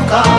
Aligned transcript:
boca. 0.00 0.29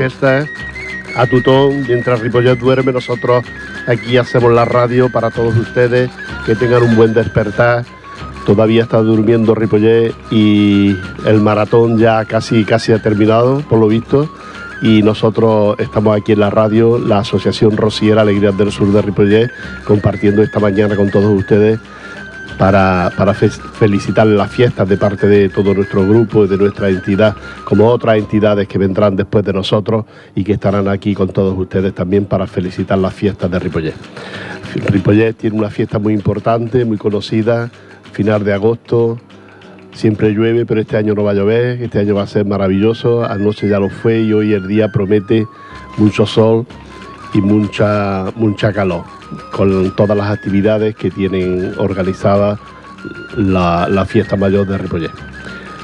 ¿eh? 0.00 0.50
a 1.16 1.26
Tutón. 1.26 1.84
Mientras 1.86 2.20
Ripollet 2.20 2.58
duerme, 2.58 2.92
nosotros 2.92 3.44
aquí 3.86 4.16
hacemos 4.16 4.52
la 4.52 4.64
radio 4.64 5.10
para 5.10 5.30
todos 5.30 5.56
ustedes. 5.56 6.10
Que 6.46 6.54
tengan 6.54 6.82
un 6.82 6.96
buen 6.96 7.12
despertar. 7.12 7.84
Todavía 8.46 8.84
está 8.84 8.98
durmiendo 8.98 9.54
Ripollet 9.54 10.14
y 10.30 10.96
el 11.26 11.40
maratón 11.40 11.98
ya 11.98 12.24
casi, 12.24 12.64
casi 12.64 12.92
ha 12.92 13.02
terminado, 13.02 13.60
por 13.68 13.78
lo 13.78 13.88
visto. 13.88 14.28
Y 14.82 15.02
nosotros 15.02 15.76
estamos 15.78 16.16
aquí 16.16 16.32
en 16.32 16.40
la 16.40 16.48
radio, 16.48 16.98
la 16.98 17.18
Asociación 17.18 17.76
Rociera 17.76 18.22
Alegrías 18.22 18.56
del 18.56 18.72
Sur 18.72 18.90
de 18.92 19.02
Ripollet, 19.02 19.50
compartiendo 19.84 20.42
esta 20.42 20.58
mañana 20.58 20.96
con 20.96 21.10
todos 21.10 21.38
ustedes 21.38 21.78
para, 22.58 23.10
para 23.16 23.34
felicitar 23.34 24.26
las 24.26 24.50
fiestas 24.50 24.88
de 24.88 24.96
parte 24.96 25.26
de 25.26 25.48
todo 25.48 25.74
nuestro 25.74 26.06
grupo 26.06 26.44
y 26.44 26.48
de 26.48 26.56
nuestra 26.56 26.88
entidad, 26.88 27.34
como 27.64 27.86
otras 27.88 28.18
entidades 28.18 28.68
que 28.68 28.78
vendrán 28.78 29.16
después 29.16 29.44
de 29.44 29.52
nosotros 29.52 30.04
y 30.34 30.44
que 30.44 30.52
estarán 30.52 30.88
aquí 30.88 31.14
con 31.14 31.28
todos 31.28 31.56
ustedes 31.58 31.94
también 31.94 32.24
para 32.26 32.46
felicitar 32.46 32.98
las 32.98 33.14
fiestas 33.14 33.50
de 33.50 33.58
Ripollet. 33.58 33.94
Ripollet 34.88 35.36
tiene 35.36 35.58
una 35.58 35.70
fiesta 35.70 35.98
muy 35.98 36.14
importante, 36.14 36.84
muy 36.84 36.96
conocida, 36.96 37.70
final 38.12 38.44
de 38.44 38.52
agosto. 38.52 39.18
Siempre 39.92 40.30
llueve, 40.30 40.66
pero 40.66 40.80
este 40.80 40.96
año 40.96 41.14
no 41.14 41.24
va 41.24 41.32
a 41.32 41.34
llover, 41.34 41.82
este 41.82 41.98
año 41.98 42.14
va 42.14 42.22
a 42.22 42.26
ser 42.26 42.46
maravilloso. 42.46 43.24
Anoche 43.24 43.68
ya 43.68 43.80
lo 43.80 43.90
fue 43.90 44.20
y 44.20 44.32
hoy 44.32 44.52
el 44.52 44.68
día 44.68 44.92
promete 44.92 45.46
mucho 45.96 46.26
sol 46.26 46.66
y 47.32 47.40
mucha, 47.40 48.26
mucha 48.36 48.72
calor 48.72 49.04
con 49.52 49.94
todas 49.94 50.16
las 50.16 50.30
actividades 50.30 50.96
que 50.96 51.10
tienen 51.10 51.74
organizadas 51.78 52.58
la, 53.36 53.88
la 53.88 54.04
fiesta 54.04 54.36
mayor 54.36 54.66
de 54.66 54.78
Ripollet. 54.78 55.12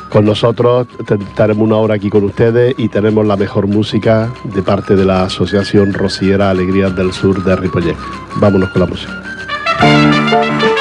Con 0.08 0.24
nosotros 0.24 0.86
estaremos 1.08 1.64
una 1.64 1.76
hora 1.76 1.94
aquí 1.94 2.08
con 2.08 2.24
ustedes 2.24 2.74
y 2.78 2.88
tenemos 2.88 3.26
la 3.26 3.36
mejor 3.36 3.66
música 3.66 4.32
de 4.44 4.62
parte 4.62 4.96
de 4.96 5.04
la 5.04 5.24
Asociación 5.24 5.92
Rociera 5.92 6.50
Alegrías 6.50 6.94
del 6.96 7.12
Sur 7.12 7.42
de 7.44 7.56
Ripollet. 7.56 7.96
Vámonos 8.36 8.70
con 8.70 8.80
la 8.80 8.86
música. 8.86 10.75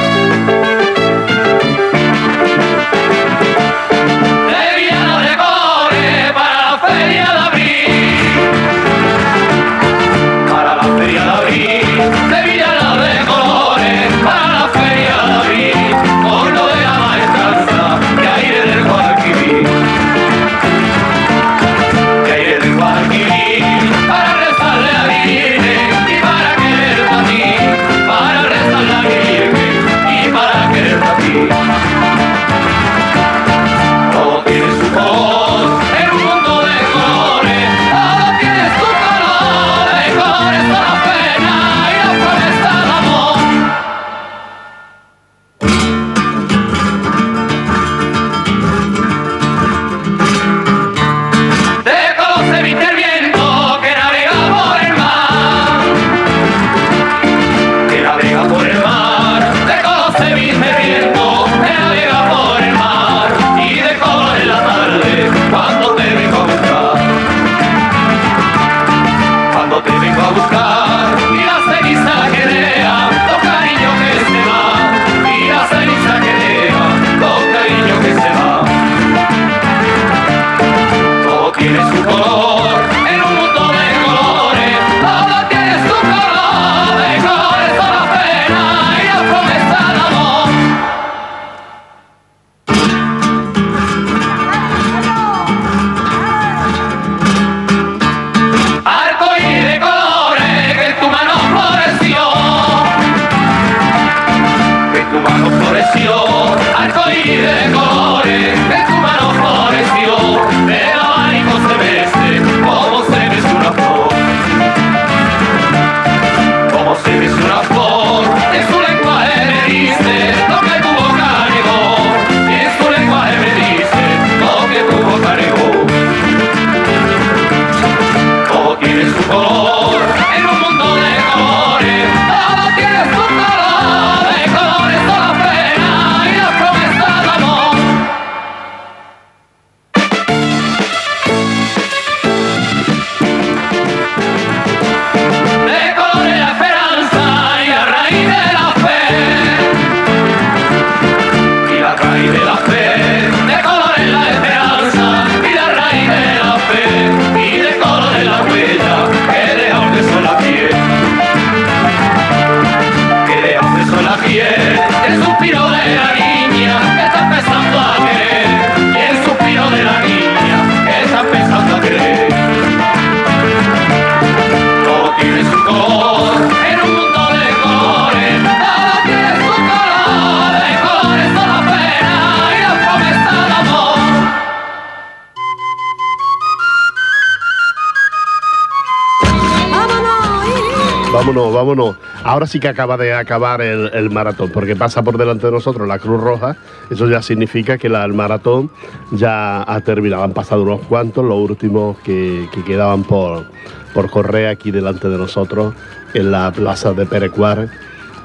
Ahora 192.36 192.48
sí 192.48 192.60
que 192.60 192.68
acaba 192.68 192.98
de 192.98 193.14
acabar 193.14 193.62
el, 193.62 194.10
maratón, 194.10 194.50
porque 194.50 194.76
pasa 194.76 195.02
por 195.02 195.18
delante 195.18 195.46
de 195.46 195.54
nosotros 195.54 195.88
la 195.88 196.00
Cruz 196.00 196.20
Roja. 196.20 196.58
Eso 196.90 197.08
ya 197.08 197.22
significa 197.22 197.78
que 197.78 197.88
el 197.88 198.14
maratón 198.14 198.70
ya 199.12 199.62
ha 199.62 199.80
terminado. 199.80 200.22
Han 200.22 200.34
pasado 200.34 200.64
unos 200.64 200.82
cuantos, 200.82 201.24
los 201.24 201.38
últimos 201.38 201.98
que, 202.00 202.50
quedaban 202.66 203.04
por, 203.04 203.50
por 203.94 204.10
correr 204.10 204.50
aquí 204.50 204.70
delante 204.70 205.08
de 205.08 205.18
nosotros 205.18 205.76
en 206.14 206.30
la 206.30 206.52
plaza 206.52 206.92
de 206.92 207.06
Perecuar, 207.06 207.70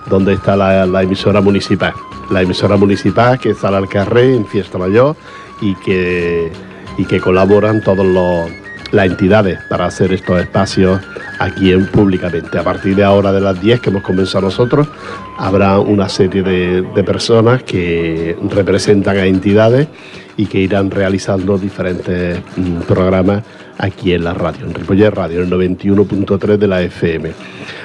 donde 0.06 0.32
está 0.32 0.56
la, 0.56 1.02
emisora 1.04 1.40
municipal. 1.40 1.92
La 2.32 2.42
emisora 2.42 2.76
municipal 2.76 3.38
que 3.38 3.50
está 3.50 3.68
al 3.68 3.88
carré 3.88 4.35
en 4.35 4.44
Fiesta 4.44 4.76
Mayor 4.76 5.14
y 5.61 5.76
que, 5.76 6.50
y 6.99 7.04
que 7.04 7.20
colaboran 7.20 7.80
todos 7.80 8.04
los 8.04 8.60
las 8.92 9.06
entidades 9.06 9.59
para 9.68 9.87
hacer 9.87 10.12
estos 10.12 10.40
espacios 10.40 11.00
aquí 11.38 11.73
en 11.73 11.87
públicamente. 11.87 12.59
A 12.59 12.62
partir 12.62 12.97
de 12.97 13.04
ahora 13.04 13.32
de 13.32 13.40
las 13.40 13.61
10 13.61 13.80
que 13.80 13.90
hemos 13.90 14.02
comenzado 14.02 14.42
nosotros, 14.47 14.88
habrá 15.38 15.78
una 15.78 16.09
serie 16.09 16.42
de, 16.42 17.04
personas 17.04 17.62
que 17.62 18.37
representan 18.50 19.16
a 19.16 19.25
entidades 19.25 19.88
y 20.37 20.47
que 20.47 20.59
irán 20.59 20.90
realizando 20.90 21.59
diferentes 21.59 22.40
mm, 22.56 22.80
programas 22.82 23.42
aquí 23.78 24.12
en 24.12 24.25
la 24.25 24.35
radio, 24.35 24.66
en 24.66 24.75
Ripollet 24.75 25.11
Radio, 25.11 25.40
el 25.40 25.50
91.3 25.50 26.56
de 26.59 26.66
la 26.66 26.82
FM. 26.82 27.32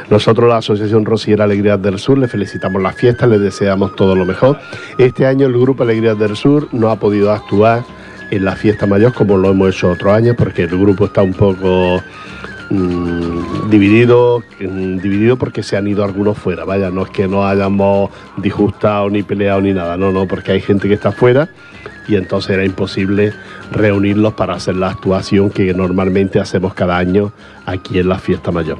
Nosotros, 0.09 0.49
la 0.49 0.57
Asociación 0.57 1.05
Rosiera 1.05 1.45
Alegrías 1.45 1.81
del 1.81 1.97
Sur, 1.97 2.17
le 2.17 2.27
felicitamos 2.27 2.81
la 2.81 2.91
fiesta, 2.91 3.25
le 3.25 3.39
deseamos 3.39 3.95
todo 3.95 4.15
lo 4.15 4.25
mejor. 4.25 4.59
Este 4.97 5.25
año 5.25 5.47
el 5.47 5.53
Grupo 5.53 5.83
Alegrías 5.83 6.19
del 6.19 6.35
Sur 6.35 6.67
no 6.73 6.89
ha 6.89 6.97
podido 6.97 7.31
actuar 7.31 7.83
en 8.31 8.45
la 8.45 8.55
fiesta 8.55 8.85
mayor 8.85 9.13
como 9.13 9.37
lo 9.37 9.51
hemos 9.51 9.75
hecho 9.75 9.91
otros 9.91 10.13
años, 10.13 10.35
porque 10.37 10.63
el 10.63 10.69
grupo 10.69 11.05
está 11.05 11.21
un 11.21 11.33
poco 11.33 12.01
mm, 12.69 13.69
dividido, 13.69 14.43
mm, 14.59 14.97
dividido 14.97 15.37
porque 15.37 15.63
se 15.63 15.77
han 15.77 15.87
ido 15.87 16.03
algunos 16.03 16.37
fuera. 16.37 16.65
Vaya, 16.65 16.89
no 16.89 17.03
es 17.03 17.09
que 17.09 17.27
no 17.27 17.47
hayamos 17.47 18.09
disgustado 18.37 19.09
ni 19.09 19.23
peleado 19.23 19.61
ni 19.61 19.73
nada, 19.73 19.97
no, 19.97 20.11
no, 20.11 20.27
porque 20.27 20.51
hay 20.53 20.61
gente 20.61 20.87
que 20.87 20.93
está 20.95 21.11
fuera 21.11 21.49
y 22.07 22.15
entonces 22.15 22.51
era 22.51 22.65
imposible 22.65 23.33
reunirlos 23.71 24.33
para 24.33 24.55
hacer 24.55 24.75
la 24.75 24.89
actuación 24.89 25.49
que 25.49 25.73
normalmente 25.73 26.39
hacemos 26.39 26.73
cada 26.73 26.97
año 26.97 27.31
aquí 27.65 27.99
en 27.99 28.09
la 28.09 28.19
fiesta 28.19 28.51
mayor. 28.51 28.77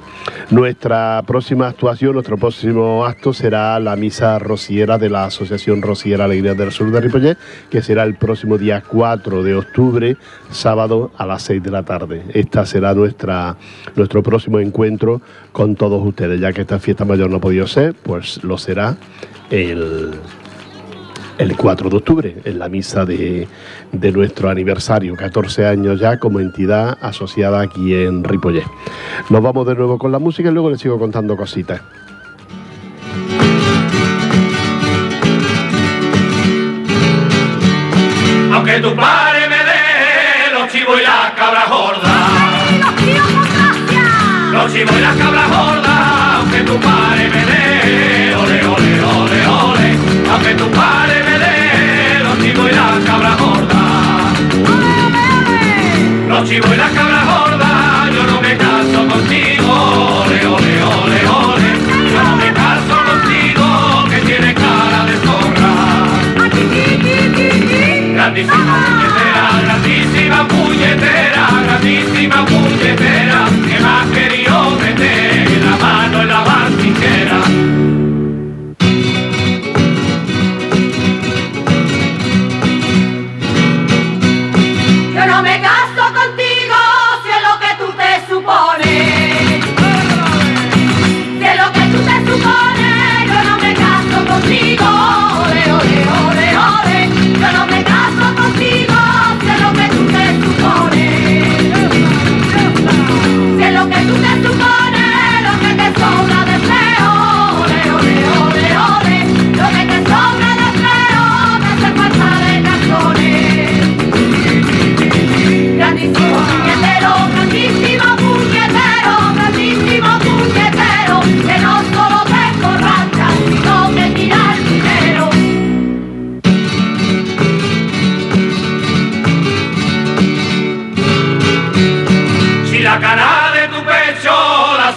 Nuestra 0.52 1.24
próxima 1.26 1.68
actuación, 1.68 2.14
nuestro 2.14 2.38
próximo 2.38 3.06
acto 3.06 3.34
será 3.34 3.80
la 3.80 3.96
misa 3.96 4.38
rociera 4.40 4.98
de 4.98 5.10
la 5.10 5.26
Asociación 5.26 5.82
Rociera 5.82 6.26
Alegría 6.26 6.54
del 6.54 6.72
Sur 6.72 6.92
de 6.92 7.02
Ripollet, 7.02 7.38
que 7.70 7.82
será 7.82 8.04
el 8.04 8.16
próximo 8.16 8.58
día 8.58 8.84
4 8.88 9.44
de 9.44 9.56
octubre, 9.56 10.18
sábado 10.52 11.12
a 11.18 11.26
las 11.26 11.42
6 11.44 11.64
de 11.64 11.72
la 11.72 11.84
tarde. 11.84 12.24
Esta 12.34 12.66
será 12.66 12.94
nuestra, 12.94 13.58
nuestro 13.96 14.22
próximo 14.22 14.60
encuentro 14.60 15.22
con 15.52 15.76
todos 15.76 16.06
ustedes, 16.06 16.40
ya 16.40 16.54
que 16.54 16.62
esta 16.62 16.80
fiesta 16.80 17.06
mayor 17.06 17.30
no 17.30 17.38
ha 17.38 17.42
podido 17.42 17.66
ser, 17.68 17.96
pues 17.96 18.44
lo 18.44 18.58
será 18.58 18.98
el 19.50 20.12
el 21.38 21.56
4 21.56 21.90
de 21.90 21.98
octubre, 21.98 22.36
en 22.44 22.60
la 22.60 22.70
misa 22.70 23.06
de, 23.06 23.48
nuestro 23.92 24.50
aniversario, 24.50 25.16
14 25.16 25.66
años 25.66 26.00
ya 26.00 26.18
como 26.18 26.40
entidad 26.40 26.98
asociada 27.02 27.62
aquí 27.62 27.94
en 27.94 28.24
Ripollet. 28.24 28.66
Nos 29.30 29.42
vamos 29.42 29.68
de 29.68 29.76
nuevo 29.76 29.98
con 29.98 30.12
la 30.12 30.20
música 30.20 30.50
y 30.50 30.54
luego 30.54 30.70
les 30.70 30.80
sigo 30.80 30.98
contando 30.98 31.36
cositas. 31.36 31.82
Aunque 38.54 38.80
tu 38.80 38.96
padre 38.96 39.50
me 39.50 39.58
dé 39.58 40.60
los 40.60 40.72
chivos 40.72 41.00
y 41.00 41.04
la 41.04 41.34
cabra 41.36 41.66
gorda. 41.70 42.30
Los 44.54 44.74
chivos 44.74 44.96
y 44.98 45.02
la 45.02 45.14
cabra 45.16 45.48
gorda, 45.48 46.38
aunque 46.38 46.60
tu 46.62 46.80
padre 46.80 47.05
Los 56.46 56.52
chivos 56.54 56.72
y 56.72 56.78
la 56.78 56.90
cabra 56.92 57.24
gorda, 57.24 58.08
yo 58.14 58.24
no 58.28 58.40
me 58.40 58.56
caso 58.56 59.08
contigo, 59.08 60.22
ole, 60.22 60.46
ole, 60.46 60.84
ole, 60.84 61.28
ole. 61.28 61.70
Yo 62.14 62.24
no 62.24 62.36
me 62.36 62.54
caso 62.54 62.96
contigo, 63.04 64.06
que 64.12 64.18
tiene 64.28 64.54
cara 64.54 65.06
de 65.06 65.18
zorra. 65.26 65.72
Grandísima 68.14 68.76
puñetera, 68.86 69.44
grandísima 69.64 70.48
puñetera, 70.48 71.44
grandísima 71.64 72.46
puñetera, 72.46 73.15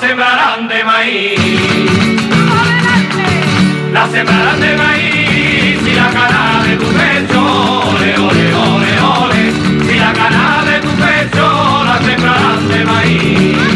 sembrarán 0.00 0.68
de 0.68 0.84
maíz. 0.84 1.38
¡Adelante! 2.60 3.90
La 3.92 4.08
sembrarán 4.08 4.60
de 4.60 4.76
maíz 4.76 5.78
y 5.86 5.94
la 5.94 6.08
cara 6.10 6.62
de 6.64 6.76
tu 6.76 6.86
pecho, 6.86 7.40
ole, 7.90 8.18
ole, 8.18 8.54
ole, 8.54 9.00
ole. 9.00 9.52
Si 9.86 9.98
la 9.98 10.12
cara 10.12 10.64
de 10.70 10.80
tu 10.80 10.90
pecho 11.02 11.84
la 11.84 11.98
sembrarán 11.98 12.68
de 12.68 12.84
maíz. 12.84 13.67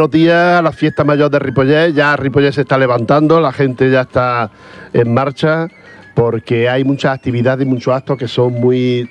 Buenos 0.00 0.12
días 0.12 0.58
a 0.58 0.62
la 0.62 0.72
fiesta 0.72 1.04
mayor 1.04 1.30
de 1.30 1.38
Ripollet. 1.38 1.92
Ya 1.92 2.16
Ripollet 2.16 2.52
se 2.52 2.62
está 2.62 2.78
levantando, 2.78 3.38
la 3.38 3.52
gente 3.52 3.90
ya 3.90 4.00
está 4.00 4.50
en 4.94 5.12
marcha 5.12 5.68
porque 6.14 6.70
hay 6.70 6.84
muchas 6.84 7.14
actividades 7.14 7.66
y 7.66 7.68
muchos 7.68 7.92
actos 7.92 8.16
que 8.16 8.26
son 8.26 8.54
muy 8.54 9.10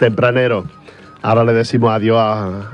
tempraneros. 0.00 0.66
Ahora 1.22 1.44
le 1.44 1.52
decimos 1.52 1.92
adiós 1.92 2.18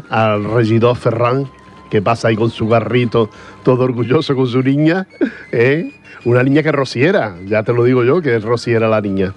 al 0.08 0.44
regidor 0.44 0.96
Ferran, 0.96 1.46
que 1.90 2.00
pasa 2.00 2.28
ahí 2.28 2.36
con 2.36 2.48
su 2.48 2.66
garrito, 2.68 3.28
todo 3.62 3.84
orgulloso 3.84 4.34
con 4.34 4.46
su 4.46 4.62
niña. 4.62 5.06
¿eh? 5.52 5.92
Una 6.24 6.42
niña 6.42 6.62
que 6.62 6.72
rociera, 6.72 7.36
ya 7.44 7.64
te 7.64 7.74
lo 7.74 7.84
digo 7.84 8.02
yo, 8.02 8.22
que 8.22 8.38
rociera 8.38 8.88
la 8.88 9.02
niña. 9.02 9.34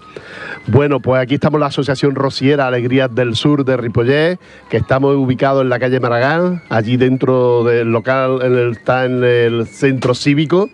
Bueno, 0.68 1.00
pues 1.00 1.22
aquí 1.22 1.36
estamos 1.36 1.60
la 1.60 1.68
Asociación 1.68 2.16
Rociera 2.16 2.66
Alegrías 2.66 3.14
del 3.14 3.36
Sur 3.36 3.66
de 3.66 3.78
Ripollet, 3.78 4.40
que 4.68 4.78
estamos 4.78 5.16
ubicados 5.16 5.62
en 5.62 5.70
la 5.70 5.78
calle 5.78 6.00
Maragall, 6.00 6.62
allí 6.70 6.98
dentro 6.98 7.64
del 7.64 7.92
local, 7.92 8.40
en 8.42 8.56
el- 8.58 8.72
está 8.72 9.06
en 9.06 9.24
el 9.24 9.68
centro 9.68 10.16
cívico 10.16 10.70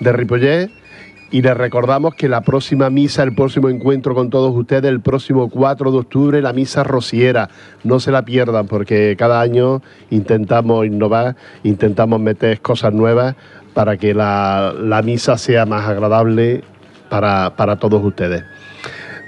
de 0.00 0.12
Ripollet. 0.12 0.70
Y 1.32 1.42
les 1.42 1.56
recordamos 1.56 2.16
que 2.16 2.28
la 2.28 2.40
próxima 2.40 2.90
misa, 2.90 3.22
el 3.22 3.32
próximo 3.32 3.68
encuentro 3.68 4.16
con 4.16 4.30
todos 4.30 4.52
ustedes, 4.52 4.86
el 4.90 5.00
próximo 5.00 5.48
4 5.48 5.92
de 5.92 5.98
octubre, 5.98 6.42
la 6.42 6.52
misa 6.52 6.82
rociera. 6.82 7.48
No 7.84 8.00
se 8.00 8.10
la 8.10 8.24
pierdan 8.24 8.66
porque 8.66 9.14
cada 9.16 9.40
año 9.40 9.80
intentamos 10.10 10.84
innovar, 10.86 11.36
intentamos 11.62 12.18
meter 12.20 12.60
cosas 12.60 12.92
nuevas 12.92 13.36
para 13.74 13.96
que 13.96 14.12
la, 14.12 14.74
la 14.76 15.02
misa 15.02 15.38
sea 15.38 15.66
más 15.66 15.88
agradable 15.88 16.64
para, 17.08 17.54
para 17.54 17.76
todos 17.76 18.04
ustedes. 18.04 18.42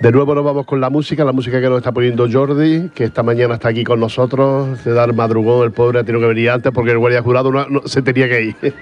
De 0.02 0.10
nuevo 0.10 0.34
nos 0.34 0.44
vamos 0.44 0.66
con 0.66 0.80
la 0.80 0.90
música, 0.90 1.24
la 1.24 1.30
música 1.30 1.60
que 1.60 1.68
nos 1.68 1.78
está 1.78 1.92
poniendo 1.92 2.26
Jordi, 2.28 2.88
que 2.92 3.04
esta 3.04 3.22
mañana 3.22 3.54
está 3.54 3.68
aquí 3.68 3.84
con 3.84 4.00
nosotros, 4.00 4.82
de 4.84 4.92
dar 4.92 5.12
madrugón, 5.12 5.64
el 5.64 5.70
pobre 5.70 6.00
ha 6.00 6.02
tenido 6.02 6.20
que 6.20 6.26
venir 6.26 6.50
antes 6.50 6.72
porque 6.72 6.90
el 6.90 6.98
guardia 6.98 7.22
jurado 7.22 7.52
no- 7.52 7.68
no- 7.68 7.82
se 7.86 8.02
tenía 8.02 8.28
que 8.28 8.42
ir. 8.46 8.56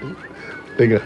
Venga. 0.79 0.99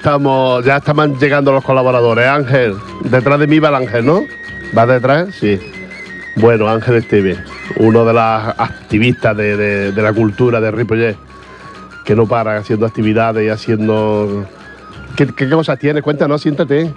Estamos, 0.00 0.64
ya 0.64 0.78
están 0.78 1.18
llegando 1.18 1.52
los 1.52 1.62
colaboradores. 1.62 2.26
Ángel, 2.26 2.74
detrás 3.04 3.38
de 3.38 3.46
mí 3.46 3.58
va 3.58 3.68
el 3.68 3.74
Ángel, 3.74 4.06
¿no? 4.06 4.24
¿Va 4.76 4.86
detrás? 4.86 5.34
Sí. 5.34 5.60
Bueno, 6.36 6.68
Ángel 6.68 6.94
Esteve, 6.96 7.36
uno 7.76 8.06
de 8.06 8.14
las 8.14 8.58
activistas 8.58 9.36
de, 9.36 9.92
de- 9.92 10.02
la 10.02 10.12
cultura 10.14 10.58
de 10.60 10.70
Ripollet, 10.70 11.16
que 12.06 12.16
no 12.16 12.26
para 12.26 12.56
haciendo 12.56 12.86
actividades 12.86 13.44
y 13.44 13.50
haciendo... 13.50 14.46
¿Qué, 15.16 15.26
qué 15.26 15.50
cosas 15.50 15.78
tienes? 15.78 16.02
Cuéntanos, 16.02 16.40
siéntate. 16.40 16.94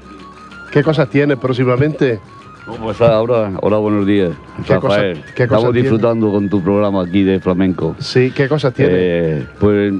¿Qué 0.72 0.82
cosas 0.82 1.10
tienes 1.10 1.38
próximamente? 1.38 2.22
No, 2.66 2.76
Pues 2.78 3.02
ahora, 3.02 3.52
hola, 3.62 3.78
buenos 3.78 4.06
días, 4.06 4.32
¿Qué 4.66 4.76
cosa- 4.76 4.96
Rafael. 4.96 5.18
cosa 5.18 5.44
Estamos 5.44 5.64
tiene? 5.74 5.82
disfrutando 5.82 6.32
con 6.32 6.48
tu 6.50 6.62
programa 6.64 7.04
aquí 7.04 7.24
de 7.24 7.40
flamenco. 7.42 7.94
Sí, 8.00 8.32
¿qué 8.34 8.48
cosas 8.48 8.74
tienes? 8.74 8.96
Eh, 8.98 9.46
pues 9.60 9.94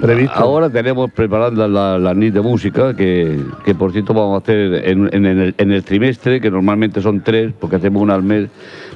Previsto. 0.00 0.34
ahora 0.34 0.70
tenemos 0.70 1.10
preparada 1.10 1.68
la, 1.68 1.98
la 1.98 2.14
NIT 2.14 2.32
de 2.32 2.40
música, 2.40 2.96
que, 2.96 3.38
que 3.64 3.74
por 3.74 3.92
cierto 3.92 4.14
vamos 4.14 4.34
a 4.34 4.38
hacer 4.38 4.88
en, 4.88 5.10
en 5.12 5.26
el, 5.26 5.54
en 5.58 5.72
el 5.72 5.84
trimestre, 5.84 6.40
que 6.40 6.50
normalmente 6.50 7.02
son 7.02 7.20
tres, 7.20 7.52
porque 7.60 7.76
hacemos 7.76 8.02
una 8.02 8.14
al 8.14 8.22
mes, 8.22 8.48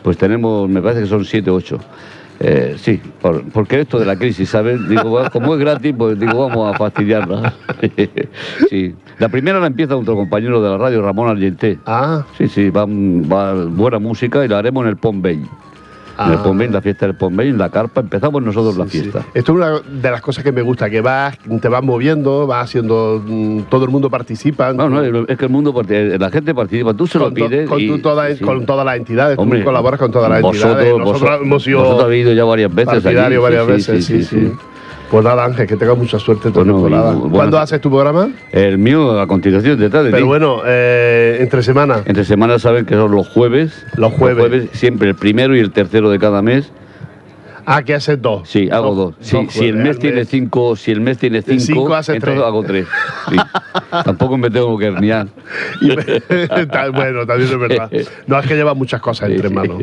pues 0.03 0.17
tenemos, 0.17 0.67
me 0.71 0.81
parece 0.81 1.03
que 1.03 1.07
son 1.09 1.25
siete 1.27 1.51
ocho. 1.51 1.79
Eh, 2.43 2.77
sí, 2.79 2.99
por- 3.21 3.43
porque 3.51 3.81
esto 3.81 3.99
de 3.99 4.07
la 4.07 4.17
crisis, 4.17 4.49
¿sabes? 4.49 4.89
Digo, 4.89 5.21
como 5.31 5.53
es 5.55 5.61
gratis, 5.61 5.95
pues 5.97 6.19
digo, 6.19 6.49
vamos 6.49 6.75
a 6.75 6.79
fastidiarla. 6.79 7.53
sí. 8.71 8.95
La 9.19 9.29
primera 9.29 9.61
la 9.61 9.67
empieza 9.67 9.95
otro 9.95 10.15
compañero 10.17 10.63
de 10.63 10.71
la 10.71 10.79
radio, 10.79 11.03
Ramón 11.03 11.29
Argenté. 11.29 11.79
Ah, 11.87 12.25
Sí, 12.39 12.49
sí, 12.49 12.71
va, 12.71 12.87
va 12.87 13.53
buena 13.67 13.99
música 13.99 14.43
y 14.45 14.49
la 14.49 14.59
haremos 14.59 14.85
en 14.85 14.89
el 14.91 14.97
En 16.27 16.33
el 16.33 16.39
Ah. 16.39 16.43
En 16.67 16.73
la 16.75 16.83
fiesta 16.83 17.07
del 17.07 17.15
Pombey, 17.15 17.49
en 17.49 17.59
la 17.59 17.71
carpa, 17.71 18.01
empezamos 18.03 18.43
nosotros 18.43 18.77
la 18.77 18.85
sí. 18.87 19.01
fiesta. 19.01 19.21
Esto 19.33 19.53
es 19.53 19.57
una 19.57 19.79
de 19.81 20.11
las 20.11 20.21
cosas 20.21 20.45
que 20.45 20.53
me 20.53 20.61
gusta, 20.63 20.91
que 20.91 21.01
vas, 21.01 21.39
te 21.39 21.69
vas 21.69 21.83
moviendo, 21.83 22.47
vas 22.47 22.65
haciendo, 22.65 23.23
mm, 23.27 23.63
todo 23.71 23.85
el 23.85 23.91
mundo 23.91 24.11
participa. 24.11 24.73
No, 24.73 24.89
no, 24.91 25.03
es 25.03 25.39
que 25.39 25.45
el 25.47 25.51
mundo, 25.51 25.73
la 25.89 26.31
gente 26.31 26.55
participa, 26.55 26.93
tú 26.95 27.07
se 27.07 27.19
lo 27.19 27.25
con, 27.27 27.35
pides. 27.35 27.69
con 27.69 27.81
y- 27.81 27.89
tu- 27.89 27.99
toda- 28.01 28.35
sí. 28.35 28.45
con 28.45 28.67
todas 28.67 28.85
las 28.85 28.97
entidades, 28.97 29.39
Hombre, 29.39 29.61
tú 29.61 29.65
colaboras 29.65 29.99
con 29.99 30.11
todas 30.13 30.29
las 30.31 30.43
vosotros, 30.43 30.73
entidades. 30.73 30.99
Nosotros 30.99 31.21
vosotros- 31.23 31.41
hemos 31.47 31.63
sido 31.63 31.79
vosotros 31.81 32.05
habéis 32.05 32.23
ido 32.27 32.33
ya 32.35 32.45
varias 32.45 32.75
veces 32.75 33.03
sí, 33.03 33.09
varias 33.39 33.65
sí, 33.65 33.71
veces, 33.73 34.05
sí, 34.05 34.23
sí, 34.23 34.25
sí. 34.25 34.47
sí. 34.49 34.53
Pues 35.11 35.25
nada, 35.25 35.45
Ángel, 35.45 35.67
que 35.67 35.77
tengas 35.77 35.99
mucha 35.99 36.19
suerte 36.21 36.49
en 36.49 36.55
tu 36.55 36.61
Bueno, 36.61 36.79
y 36.79 36.83
temporada. 36.83 37.13
bueno, 37.15 37.35
¿Cuándo 37.35 37.59
haces 37.59 37.81
tu 37.81 37.91
programa? 37.91 38.31
El 38.53 38.79
mío, 38.79 39.19
a 39.21 39.27
continuación, 39.27 39.77
detrás 39.79 40.05
de 40.05 40.11
Pero 40.11 40.23
ti. 40.23 40.29
bueno, 40.29 40.63
eh, 40.65 41.39
entre 41.41 41.63
semana. 41.65 42.03
Entre 42.05 42.25
semanas 42.25 42.63
saben 42.63 42.87
que 42.87 42.95
son 42.95 43.11
los 43.11 43.29
jueves. 43.29 43.85
Los 43.97 44.13
jueves. 44.13 44.69
siempre 44.73 45.09
el 45.09 45.17
primero 45.17 45.57
y 45.57 45.59
el 45.59 45.73
tercero 45.73 46.11
de 46.11 46.19
cada 46.21 46.43
mes. 46.43 46.71
Ah, 47.73 47.83
que 47.85 47.95
haces 47.95 48.21
dos. 48.21 48.49
Sí, 48.49 48.69
hago 48.71 48.95
dos. 48.95 49.15
Sí, 49.21 49.37
dos 49.37 49.53
si 49.53 49.67
el 49.67 49.77
mes 49.77 49.99
tiene 49.99 50.25
cinco, 50.25 50.75
si 50.75 50.91
el 50.91 51.01
mes 51.01 51.19
tiene 51.19 51.41
cinco, 51.43 51.61
cinco 51.65 51.95
hace 51.95 52.15
entonces 52.15 52.37
tres. 52.39 52.47
hago 52.47 52.63
tres. 52.65 52.87
Sí. 53.31 53.37
Tampoco 54.05 54.37
me 54.39 54.51
tengo 54.51 54.77
que 54.77 54.87
herniar. 54.87 55.29
Bueno, 56.93 57.27
también 57.27 57.51
es 57.51 57.59
verdad. 57.59 57.91
No, 58.27 58.39
es 58.39 58.47
que 58.47 58.55
lleva 58.55 58.75
muchas 58.75 59.01
cosas 59.01 59.31
entre 59.31 59.51
manos. 59.51 59.79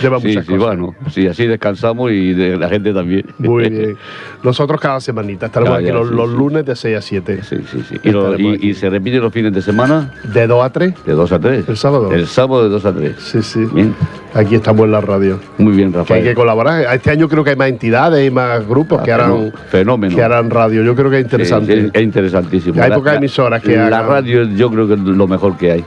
Lleva 0.00 0.18
muchas 0.18 0.44
sí, 0.44 0.52
cosas. 0.52 0.58
bueno, 0.66 0.94
sí, 1.10 1.26
así 1.26 1.46
descansamos 1.46 2.10
y 2.12 2.32
de- 2.34 2.56
la 2.56 2.68
gente 2.68 2.92
también. 2.92 3.26
Muy 3.38 3.68
bien. 3.68 3.96
Nosotros 4.42 4.80
cada 4.80 5.00
semanita 5.00 5.46
estaremos 5.46 5.78
Ya, 5.78 5.84
aquí 5.84 5.92
los, 5.92 6.10
los 6.10 6.30
lunes 6.30 6.64
de 6.64 6.76
6 6.76 6.96
a 6.96 7.02
7. 7.02 7.40
Sí, 7.42 7.56
sí, 7.70 7.82
sí. 7.88 7.96
Y, 8.02 8.10
lo- 8.10 8.38
y- 8.38 8.58
y 8.62 8.74
se 8.74 8.88
repite 8.90 9.18
los 9.18 9.32
fines 9.32 9.52
de 9.52 9.62
semana 9.62 10.14
De 10.24 10.46
2 10.46 10.64
a 10.64 10.70
3. 10.72 10.94
de 11.04 11.12
dos 11.12 11.32
a 11.32 11.38
tres. 11.40 11.68
¿El 11.68 11.76
sábado? 11.76 12.12
El 12.12 12.26
sábado 12.26 12.64
de 12.64 12.68
dos 12.70 12.84
a 12.84 12.92
tres. 12.94 13.16
Sí, 13.18 13.42
sí. 13.42 13.64
Bien. 13.72 13.94
Aquí 14.34 14.54
estamos 14.54 14.84
en 14.84 14.92
la 14.92 15.00
radio. 15.00 15.40
Muy 15.58 15.72
bien, 15.74 15.90
Que 15.90 15.98
hay 15.98 16.02
Rafael. 16.04 16.24
que 16.24 16.34
colaborar. 16.34 16.94
Este 16.94 17.10
año 17.10 17.17
creo 17.26 17.42
que 17.42 17.50
hay 17.50 17.56
más 17.56 17.70
entidades 17.70 18.28
y 18.28 18.30
más 18.30 18.68
grupos 18.68 18.98
Ah, 19.00 19.02
que 19.02 19.12
harán, 19.12 19.50
fenómeno. 19.70 20.14
que 20.14 20.22
harán 20.22 20.50
radio. 20.50 20.82
Yo 20.82 20.94
creo 20.94 21.10
que 21.10 21.20
es 21.20 21.24
interesante. 21.24 21.74
Sí, 21.74 21.80
sí, 21.84 21.90
es 21.94 22.02
interesantísimo. 22.02 22.82
Hay 22.82 22.90
pocas 22.90 23.16
emisoras 23.16 23.62
que 23.62 23.74
La 23.76 23.86
hagan. 23.86 24.06
radio 24.08 24.42
yo 24.44 24.70
creo 24.70 24.86
que 24.86 24.92
es 24.94 25.00
lo 25.00 25.26
mejor 25.26 25.56
que 25.56 25.72
hay. 25.72 25.84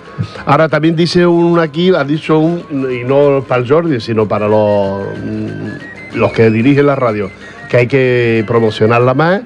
Ahora 0.48 0.68
también 0.68 0.96
dice 0.96 1.28
un 1.28 1.60
aquí, 1.60 1.94
ha 1.96 2.04
dicho 2.04 2.40
un, 2.40 2.64
y 2.92 3.04
no 3.04 3.46
para 3.48 3.62
el 3.62 3.70
Jordi, 3.70 4.00
sino 4.00 4.28
para 4.28 4.48
los, 4.48 5.04
los 6.16 6.32
que 6.34 6.50
dirigen 6.50 6.88
la 6.88 6.96
radio, 6.96 7.30
que 7.70 7.78
hay 7.78 7.88
que 7.88 8.44
promocionarla 8.48 9.14
más 9.14 9.42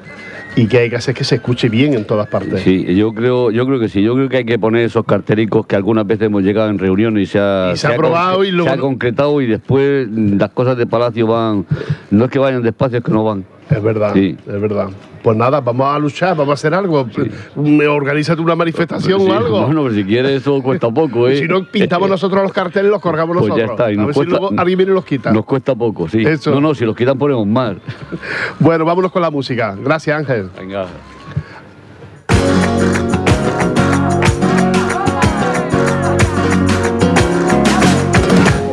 y 0.56 0.68
que 0.68 0.78
hay 0.80 0.90
que 0.90 0.96
hacer 0.96 1.14
que 1.14 1.24
se 1.24 1.36
escuche 1.36 1.68
bien 1.70 1.94
en 1.94 2.06
todas 2.06 2.28
partes. 2.28 2.62
Sí, 2.62 2.96
yo 2.96 3.14
creo, 3.14 3.52
yo 3.52 3.66
creo 3.66 3.80
que 3.80 3.90
sí. 3.90 4.02
Yo 4.02 4.14
creo 4.16 4.30
que 4.30 4.38
hay 4.38 4.46
que 4.46 4.58
poner 4.58 4.86
esos 4.86 5.06
cartelicos 5.06 5.66
que 5.66 5.76
algunas 5.76 6.08
veces 6.08 6.28
hemos 6.28 6.44
llegado 6.44 6.70
en 6.70 6.78
reuniones 6.80 7.24
y 7.24 7.26
se 7.26 7.40
ha, 7.40 7.72
Y 7.74 7.78
se 7.78 7.88
ha 7.88 7.92
aprobado 7.92 8.42
conc- 8.44 8.48
y 8.48 8.52
luego 8.52 8.70
se 8.70 8.76
ha 8.76 8.80
concretado 8.80 9.42
y 9.42 9.48
después 9.48 10.08
las 10.10 10.50
cosas 10.52 10.78
de 10.78 10.86
Palacio 10.88 11.28
van, 11.28 11.66
no 12.12 12.26
es 12.26 12.32
que 12.32 12.40
vayan 12.40 12.62
despacio, 12.62 13.00
es 13.00 13.04
que 13.04 13.12
no 13.12 13.24
van. 13.24 13.44
Es 13.70 13.82
verdad, 13.82 14.14
Sí. 14.14 14.38
es 14.48 14.62
verdad. 14.62 14.90
Pues 15.24 15.36
nada, 15.36 15.60
vamos 15.60 15.88
a 15.88 15.98
luchar, 15.98 16.38
vamos 16.38 16.52
a 16.52 16.54
hacer 16.54 16.74
algo. 16.76 17.08
Me 17.56 17.88
Organízate 17.88 18.40
una 18.42 18.56
manifestación 18.56 19.20
Sí, 19.22 19.28
o 19.28 19.34
algo. 19.34 19.66
Bueno, 19.66 19.82
pues 19.82 19.96
si 19.96 20.04
quieres 20.04 20.34
eso 20.42 20.62
cuesta 20.62 20.90
poco, 20.92 21.28
¿eh? 21.28 21.38
Si 21.42 21.48
no, 21.48 21.64
pintamos 21.66 22.08
nosotros 22.16 22.44
los 22.44 22.54
carteles, 22.54 22.92
los 22.92 23.02
colgamos 23.02 23.36
Pues 23.38 23.48
ya 23.48 23.66
nosotros. 23.66 23.72
está, 23.72 23.92
y 23.92 23.96
a 23.96 23.98
nos 23.98 24.06
ver 24.08 24.16
cuesta- 24.16 24.36
si 24.36 24.40
luego 24.42 24.60
alguien 24.60 24.78
viene 24.78 24.92
y 24.92 24.96
los 24.96 25.06
quita. 25.06 25.32
Nos 25.32 25.46
cuesta 25.46 25.74
poco, 25.74 26.08
sí. 26.08 26.24
Eso. 26.24 26.52
No, 26.52 26.62
no, 26.62 26.76
si 26.76 26.86
los 26.86 26.96
quitan 26.96 27.18
ponemos 27.18 27.48
más. 27.48 27.76
Bueno, 28.60 28.86
vámonos 28.86 29.12
con 29.12 29.22
la 29.24 29.32
música. 29.32 29.76
Gracias, 29.82 30.16
Ángel. 30.18 30.50
Venga. 30.60 30.86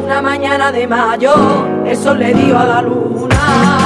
Una 0.05 0.21
mañana 0.23 0.73
de 0.73 0.87
mayo, 0.87 1.33
el 1.87 1.97
sol 1.97 2.19
le 2.19 2.35
dio 2.35 2.59
a 2.59 2.65
la 2.65 2.83
luna. 2.83 3.82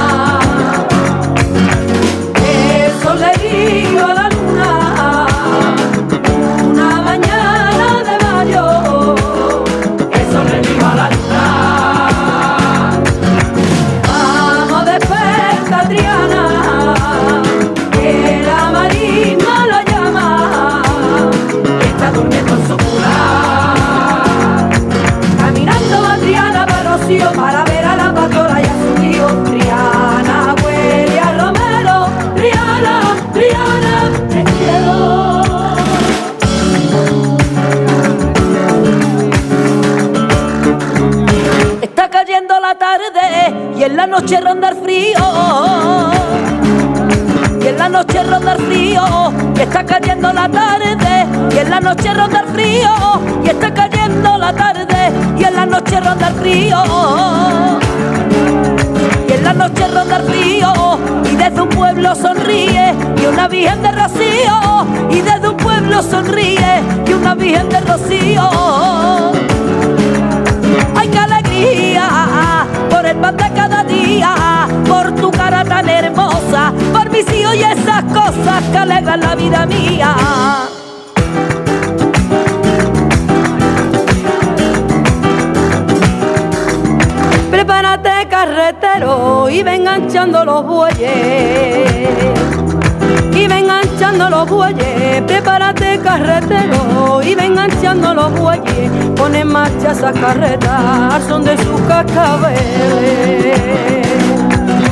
Noche 44.21 44.41
ronda 44.41 44.71
el 44.71 44.77
frío. 44.77 45.19
Y 47.63 47.69
en 47.69 47.79
la 47.79 47.89
noche 47.91 48.23
ronda 48.23 48.55
el 48.55 48.63
frío, 48.63 49.05
y 49.55 49.61
está 49.61 49.85
cayendo 49.85 50.33
la 50.33 50.49
tarde, 50.49 51.27
y 51.55 51.59
en 51.59 51.69
la 51.69 51.81
noche 51.81 52.15
ronda 52.15 52.41
el 52.41 52.47
frío, 52.47 52.91
y 53.45 53.49
está 53.49 53.75
cayendo 53.75 54.39
la 54.39 54.55
tarde, 54.55 55.13
y 55.39 55.45
en 55.45 55.55
la 55.55 55.67
noche 55.67 56.01
ronda 56.01 56.29
el 56.29 56.35
frío. 56.37 56.79
Y 59.29 59.33
en 59.33 59.45
la 59.45 59.53
noche 59.53 59.87
ronda 59.87 60.17
el 60.17 60.23
frío, 60.23 60.73
y 61.31 61.37
desde 61.37 61.61
un 61.61 61.69
pueblo 61.69 62.15
sonríe, 62.15 62.95
y 63.23 63.27
una 63.27 63.49
virgen 63.49 63.83
de 63.83 63.93
rocío, 63.93 64.87
y 65.11 65.21
desde 65.21 65.49
un 65.49 65.57
pueblo 65.59 66.03
sonríe, 66.03 66.83
y 67.07 67.13
una 67.13 67.35
virgen 67.35 67.69
de 67.69 67.81
rocío. 67.81 68.49
¡Ay, 70.95 71.09
qué 71.09 71.19
alegría! 71.19 71.86
Por 76.93 77.11
mis 77.11 77.31
hijos 77.33 77.55
y 77.55 77.63
esas 77.63 78.05
cosas 78.05 78.63
que 78.73 78.79
alegran 78.79 79.21
la 79.21 79.35
vida 79.35 79.67
mía. 79.67 80.15
Prepárate 87.51 88.29
carretero 88.29 89.49
y 89.51 89.63
ven 89.63 89.83
enganchando 89.83 90.45
los 90.45 90.65
bueyes 90.65 92.07
y 93.33 93.47
ven 93.47 93.65
enganchando 93.65 94.31
los 94.31 94.49
bueyes, 94.49 95.23
prepárate 95.27 96.01
carretero 96.01 97.23
y 97.23 97.35
ven 97.35 97.53
enganchando 97.53 98.15
los 98.15 98.33
bueyes, 98.33 98.91
pon 99.15 99.35
en 99.35 99.49
marcha 99.49 99.93
esas 99.93 100.19
carretas 100.19 101.13
al 101.15 101.23
son 101.23 101.45
de 101.45 101.57
sus 101.59 101.81
cascabeles. 101.83 102.77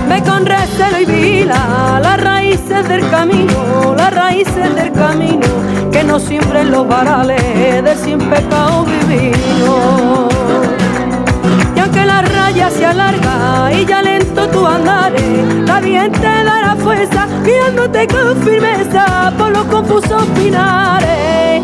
Ve 0.08 0.22
con 0.22 0.44
recelo 0.46 1.00
y 1.00 1.04
vila 1.04 2.00
las 2.02 2.20
raíces 2.20 2.88
del 2.88 3.08
camino, 3.10 3.94
las 3.96 4.14
raíces 4.14 4.74
del 4.74 4.92
camino, 4.92 5.46
que 5.90 6.04
no 6.04 6.18
siembren 6.20 6.70
los 6.70 6.86
varales 6.86 7.82
de 7.82 7.96
sin 7.96 8.18
pecado 8.18 8.84
divino. 9.08 10.28
Y 11.74 11.80
aunque 11.80 12.04
la 12.04 12.22
raya 12.22 12.70
se 12.70 12.84
alarga 12.84 13.72
y 13.72 13.86
ya 13.86 14.02
lento 14.02 14.46
tu 14.48 14.66
andares, 14.66 15.22
la 15.66 15.80
bien 15.80 16.12
dará 16.12 16.76
fuerza, 16.76 17.26
guiándote 17.44 18.06
con 18.06 18.36
firmeza 18.42 19.32
por 19.38 19.50
los 19.50 19.64
confusos 19.66 20.24
pinares. 20.36 21.62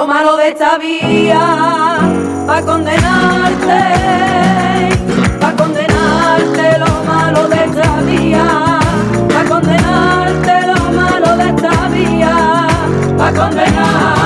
Lo 0.00 0.06
malo 0.06 0.34
de 0.38 0.48
esta 0.48 0.78
vía 0.78 1.98
va 2.48 2.62
condenarte, 2.62 3.82
va 5.42 5.52
condenarte 5.54 6.78
lo 6.78 7.04
malo 7.04 7.46
de 7.46 7.64
esta 7.66 8.00
vía, 8.00 8.80
va 9.36 9.44
condenarte 9.46 10.66
lo 10.68 10.92
malo 10.92 11.36
de 11.36 11.48
esta 11.50 11.88
vía, 11.88 12.66
va 13.20 13.30
condenarte, 13.30 14.19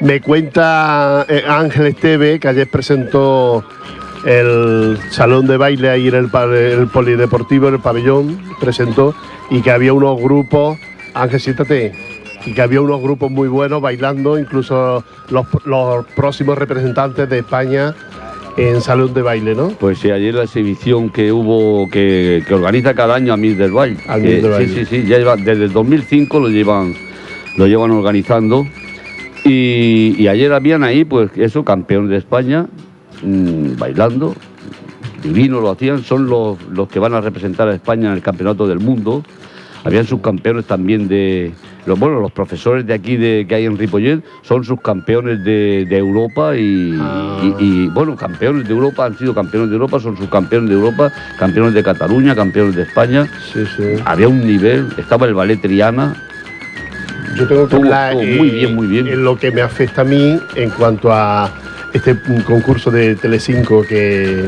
Me 0.00 0.20
cuenta 0.20 1.26
eh, 1.28 1.42
Ángel 1.46 1.86
Esteve 1.88 2.38
que 2.40 2.48
ayer 2.48 2.66
presentó 2.68 3.62
el 4.24 4.98
salón 5.10 5.46
de 5.46 5.56
baile 5.56 5.90
ahí 5.90 6.08
en 6.08 6.14
el, 6.14 6.30
polideportivo, 6.88 7.68
en 7.68 7.74
el 7.74 7.80
pabellón, 7.80 8.38
presentó 8.60 9.14
y 9.50 9.60
que 9.60 9.70
había 9.70 9.92
unos 9.92 10.20
grupos, 10.20 10.78
Ángel, 11.14 11.40
siéntate, 11.40 11.92
y 12.46 12.52
que 12.54 12.62
había 12.62 12.80
unos 12.80 13.00
grupos 13.02 13.30
muy 13.30 13.48
buenos 13.48 13.80
bailando, 13.82 14.38
incluso 14.38 15.04
los, 15.30 15.46
los 15.64 16.06
próximos 16.16 16.56
representantes 16.56 17.28
de 17.28 17.38
España 17.40 17.94
en 18.56 18.80
salón 18.80 19.12
de 19.14 19.22
baile, 19.22 19.54
¿no? 19.54 19.68
Pues 19.68 19.98
sí, 19.98 20.10
ayer 20.10 20.34
la 20.34 20.44
exhibición 20.44 21.10
que 21.10 21.30
hubo, 21.32 21.88
que, 21.90 22.42
que 22.46 22.54
organiza 22.54 22.94
cada 22.94 23.14
año 23.16 23.32
Amir 23.32 23.56
del 23.56 23.72
Valle. 23.72 23.96
Amir 24.08 24.40
que- 24.42 24.48
del 24.48 24.68
sí, 24.68 24.74
sí, 24.74 24.84
sí, 25.02 25.06
ya 25.06 25.18
lleva- 25.18 25.36
desde 25.36 25.64
el 25.64 25.72
2005 25.72 26.40
lo 26.40 26.48
llevan, 26.48 26.94
lo 27.56 27.66
llevan 27.66 27.90
organizando. 27.90 28.66
Y, 29.44 30.14
y 30.18 30.28
ayer 30.28 30.52
habían 30.52 30.84
ahí, 30.84 31.04
pues 31.04 31.30
eso, 31.36 31.64
campeones 31.64 32.10
de 32.10 32.16
España, 32.18 32.66
mm, 33.22 33.76
bailando, 33.78 34.34
divino 35.22 35.60
lo 35.60 35.70
hacían, 35.70 36.02
son 36.02 36.28
los, 36.28 36.58
los 36.70 36.88
que 36.88 36.98
van 36.98 37.14
a 37.14 37.20
representar 37.20 37.68
a 37.68 37.74
España 37.74 38.08
en 38.08 38.14
el 38.14 38.22
campeonato 38.22 38.66
del 38.66 38.80
mundo. 38.80 39.22
Habían 39.84 40.06
subcampeones 40.06 40.66
también 40.66 41.08
de. 41.08 41.52
Los, 41.86 41.98
bueno, 41.98 42.20
los 42.20 42.30
profesores 42.30 42.86
de 42.86 42.92
aquí 42.92 43.16
de, 43.16 43.46
que 43.48 43.54
hay 43.54 43.64
en 43.64 43.78
Ripollet 43.78 44.22
son 44.42 44.62
subcampeones 44.62 45.42
de, 45.42 45.86
de 45.88 45.96
Europa 45.96 46.54
y, 46.54 46.94
Ah. 47.00 47.40
y- 47.58 47.64
y, 47.64 47.86
bueno, 47.88 48.14
campeones 48.14 48.68
de 48.68 48.74
Europa, 48.74 49.06
han 49.06 49.16
sido 49.16 49.34
campeones 49.34 49.70
de 49.70 49.76
Europa, 49.76 49.98
son 49.98 50.14
subcampeones 50.18 50.68
de 50.68 50.76
Europa, 50.76 51.10
campeones 51.38 51.72
de 51.72 51.82
Cataluña, 51.82 52.34
campeones 52.34 52.76
de 52.76 52.82
España. 52.82 53.26
Sí, 53.54 53.64
sí. 53.74 53.84
Había 54.04 54.28
un 54.28 54.46
nivel, 54.46 54.88
estaba 54.98 55.24
el 55.26 55.32
ballet 55.32 55.58
Triana, 55.62 56.14
Yo 57.36 57.46
tengo 57.46 57.68
que 57.68 57.76
hablar 57.76 58.14
muy 58.16 58.48
eh, 58.48 58.52
bien, 58.52 58.74
muy 58.74 58.86
bien. 58.86 59.06
en 59.06 59.24
lo 59.24 59.36
que 59.36 59.50
me 59.50 59.62
afecta 59.62 60.02
a 60.02 60.04
mí 60.04 60.40
en 60.54 60.70
cuanto 60.70 61.12
a 61.12 61.50
este 61.92 62.16
concurso 62.44 62.90
de 62.90 63.14
Telecinco 63.14 63.82
que, 63.82 64.44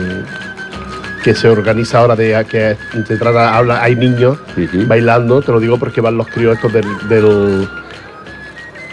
que 1.23 1.35
se 1.35 1.49
organiza 1.49 1.99
ahora 1.99 2.17
de 2.17 2.45
que 2.49 2.77
se 3.05 3.17
trata, 3.17 3.57
habla, 3.57 3.83
hay 3.83 3.97
niños 3.97 4.39
bailando, 4.87 5.43
te 5.43 5.53
lo 5.53 5.61
digo 5.61 5.79
porque 5.79 6.01
van 6.01 6.17
los 6.17 6.29
críos 6.29 6.57
estos 6.57 6.73
del 6.73 6.87
del, 7.09 7.69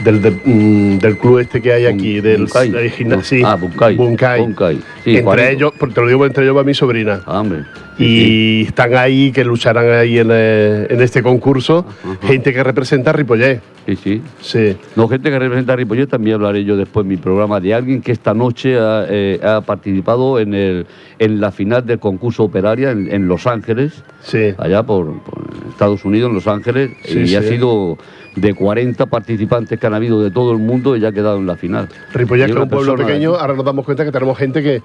del, 0.03 0.21
de- 0.21 0.31
mm, 0.45 0.99
del 0.99 1.17
club 1.17 1.39
este 1.39 1.61
que 1.61 1.73
hay 1.73 1.85
aquí, 1.85 2.21
del, 2.21 2.43
Bunkai. 2.43 2.69
del 2.71 2.91
gimna- 2.91 3.23
sí, 3.23 3.41
Ah, 3.43 3.55
Bunkai. 3.55 3.95
Bunkai. 3.95 4.41
Bunkai. 4.41 4.75
Sí, 5.03 5.09
entre 5.11 5.23
Juanito. 5.23 5.49
ellos, 5.49 5.73
porque 5.77 5.95
te 5.95 6.01
lo 6.01 6.07
digo 6.07 6.25
entre 6.25 6.43
ellos 6.43 6.57
va 6.57 6.63
mi 6.63 6.73
sobrina. 6.73 7.21
Ah, 7.25 7.39
hombre. 7.41 7.63
Sí, 7.97 8.05
Y 8.05 8.61
están 8.67 8.95
ahí, 8.95 9.31
que 9.33 9.43
lucharán 9.43 9.89
ahí 9.91 10.19
en, 10.19 10.29
eh, 10.31 10.87
en 10.89 11.01
este 11.01 11.21
concurso, 11.21 11.85
Ajá. 12.03 12.27
gente 12.27 12.53
que 12.53 12.63
representa 12.63 13.09
a 13.09 13.13
Ripollet. 13.13 13.59
sí, 13.85 13.95
sí. 13.97 14.21
Sí. 14.39 14.77
No, 14.95 15.09
gente 15.09 15.29
que 15.29 15.37
representa 15.37 15.73
a 15.73 15.75
Ripollet, 15.75 16.07
también 16.07 16.35
hablaré 16.35 16.63
yo 16.63 16.77
después 16.77 17.03
en 17.03 17.09
mi 17.09 17.17
programa 17.17 17.59
de 17.59 17.73
alguien 17.73 18.01
que 18.01 18.13
esta 18.13 18.33
noche 18.33 18.77
ha, 18.79 19.05
eh, 19.09 19.39
ha 19.43 19.59
participado 19.61 20.39
en, 20.39 20.53
el, 20.53 20.85
en 21.17 21.41
la 21.41 21.51
final 21.51 21.85
del 21.85 21.99
concurso 21.99 22.43
operaria 22.43 22.91
en, 22.91 23.11
en 23.11 23.27
Los 23.27 23.45
Ángeles, 23.47 24.01
Sí. 24.21 24.53
allá 24.57 24.83
por, 24.83 25.21
por 25.23 25.43
Estados 25.69 26.05
Unidos, 26.05 26.29
en 26.29 26.35
Los 26.35 26.47
Ángeles, 26.47 26.91
Sí, 27.03 27.19
y 27.19 27.35
ha 27.35 27.41
sido 27.41 27.97
de 28.35 28.53
40 28.53 29.05
participantes 29.07 29.79
que 29.79 29.87
han 29.87 29.93
habido 29.93 30.21
de 30.21 30.31
todo 30.31 30.51
el 30.51 30.59
mundo 30.59 30.95
y 30.95 30.99
ya 30.99 31.09
ha 31.09 31.11
quedado 31.11 31.37
en 31.37 31.47
la 31.47 31.55
final. 31.55 31.89
Ripollet, 32.13 32.45
que 32.45 32.51
es 32.51 32.57
un 32.57 32.69
pueblo 32.69 32.95
pequeño, 32.95 33.35
ahora 33.35 33.53
nos 33.53 33.65
damos 33.65 33.85
cuenta 33.85 34.05
que 34.05 34.11
tenemos 34.11 34.37
gente 34.37 34.61
que, 34.61 34.81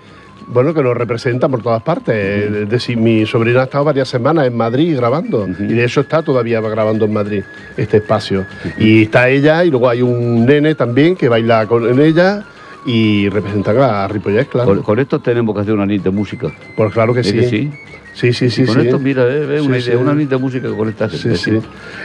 bueno, 0.48 0.74
que 0.74 0.82
nos 0.82 0.96
representa 0.96 1.48
por 1.48 1.62
todas 1.62 1.82
partes. 1.82 2.52
Es 2.52 2.68
decir, 2.68 2.96
mi 2.96 3.26
sobrina 3.26 3.62
ha 3.62 3.64
estado 3.64 3.84
varias 3.84 4.08
semanas 4.08 4.46
en 4.46 4.56
Madrid 4.56 4.96
grabando, 4.96 5.46
y 5.46 5.72
de 5.72 5.84
eso 5.84 6.00
está 6.00 6.22
todavía 6.22 6.60
grabando 6.60 7.04
en 7.04 7.12
Madrid 7.12 7.42
este 7.76 7.98
espacio. 7.98 8.46
Y 8.78 9.02
está 9.02 9.28
ella, 9.28 9.64
y 9.64 9.70
luego 9.70 9.88
hay 9.88 10.02
un 10.02 10.46
nene 10.46 10.74
también 10.74 11.16
que 11.16 11.28
baila 11.28 11.66
con 11.66 12.00
ella, 12.00 12.44
y 12.86 13.28
representan 13.30 13.78
a 13.78 14.06
Ripollet, 14.08 14.46
claro. 14.48 14.74
Con, 14.74 14.82
con 14.82 14.98
esto 14.98 15.18
tenemos 15.20 15.54
que 15.54 15.62
hacer 15.62 15.74
una 15.74 15.86
nit 15.86 16.02
de 16.02 16.10
música. 16.10 16.52
Pues 16.76 16.92
claro 16.92 17.14
que 17.14 17.20
¿Es 17.20 17.28
sí. 17.28 17.32
que 17.32 17.48
sí? 17.48 17.70
Sí, 18.14 18.32
sí, 18.32 18.48
sí. 18.48 18.64
con 18.64 18.76
sí. 18.76 18.80
esto, 18.82 18.98
mira, 18.98 19.22
eh, 19.24 19.44
ve, 19.44 19.58
Sí, 19.60 19.66
una, 19.66 19.80
sí. 19.80 19.88
idea, 19.90 19.98
una 19.98 20.14
nit 20.14 20.30
de 20.30 20.36
música 20.38 20.68
con 20.68 20.88
esta 20.88 21.08
gente. 21.08 21.36
Sí, 21.36 21.50
sí. 21.58 21.58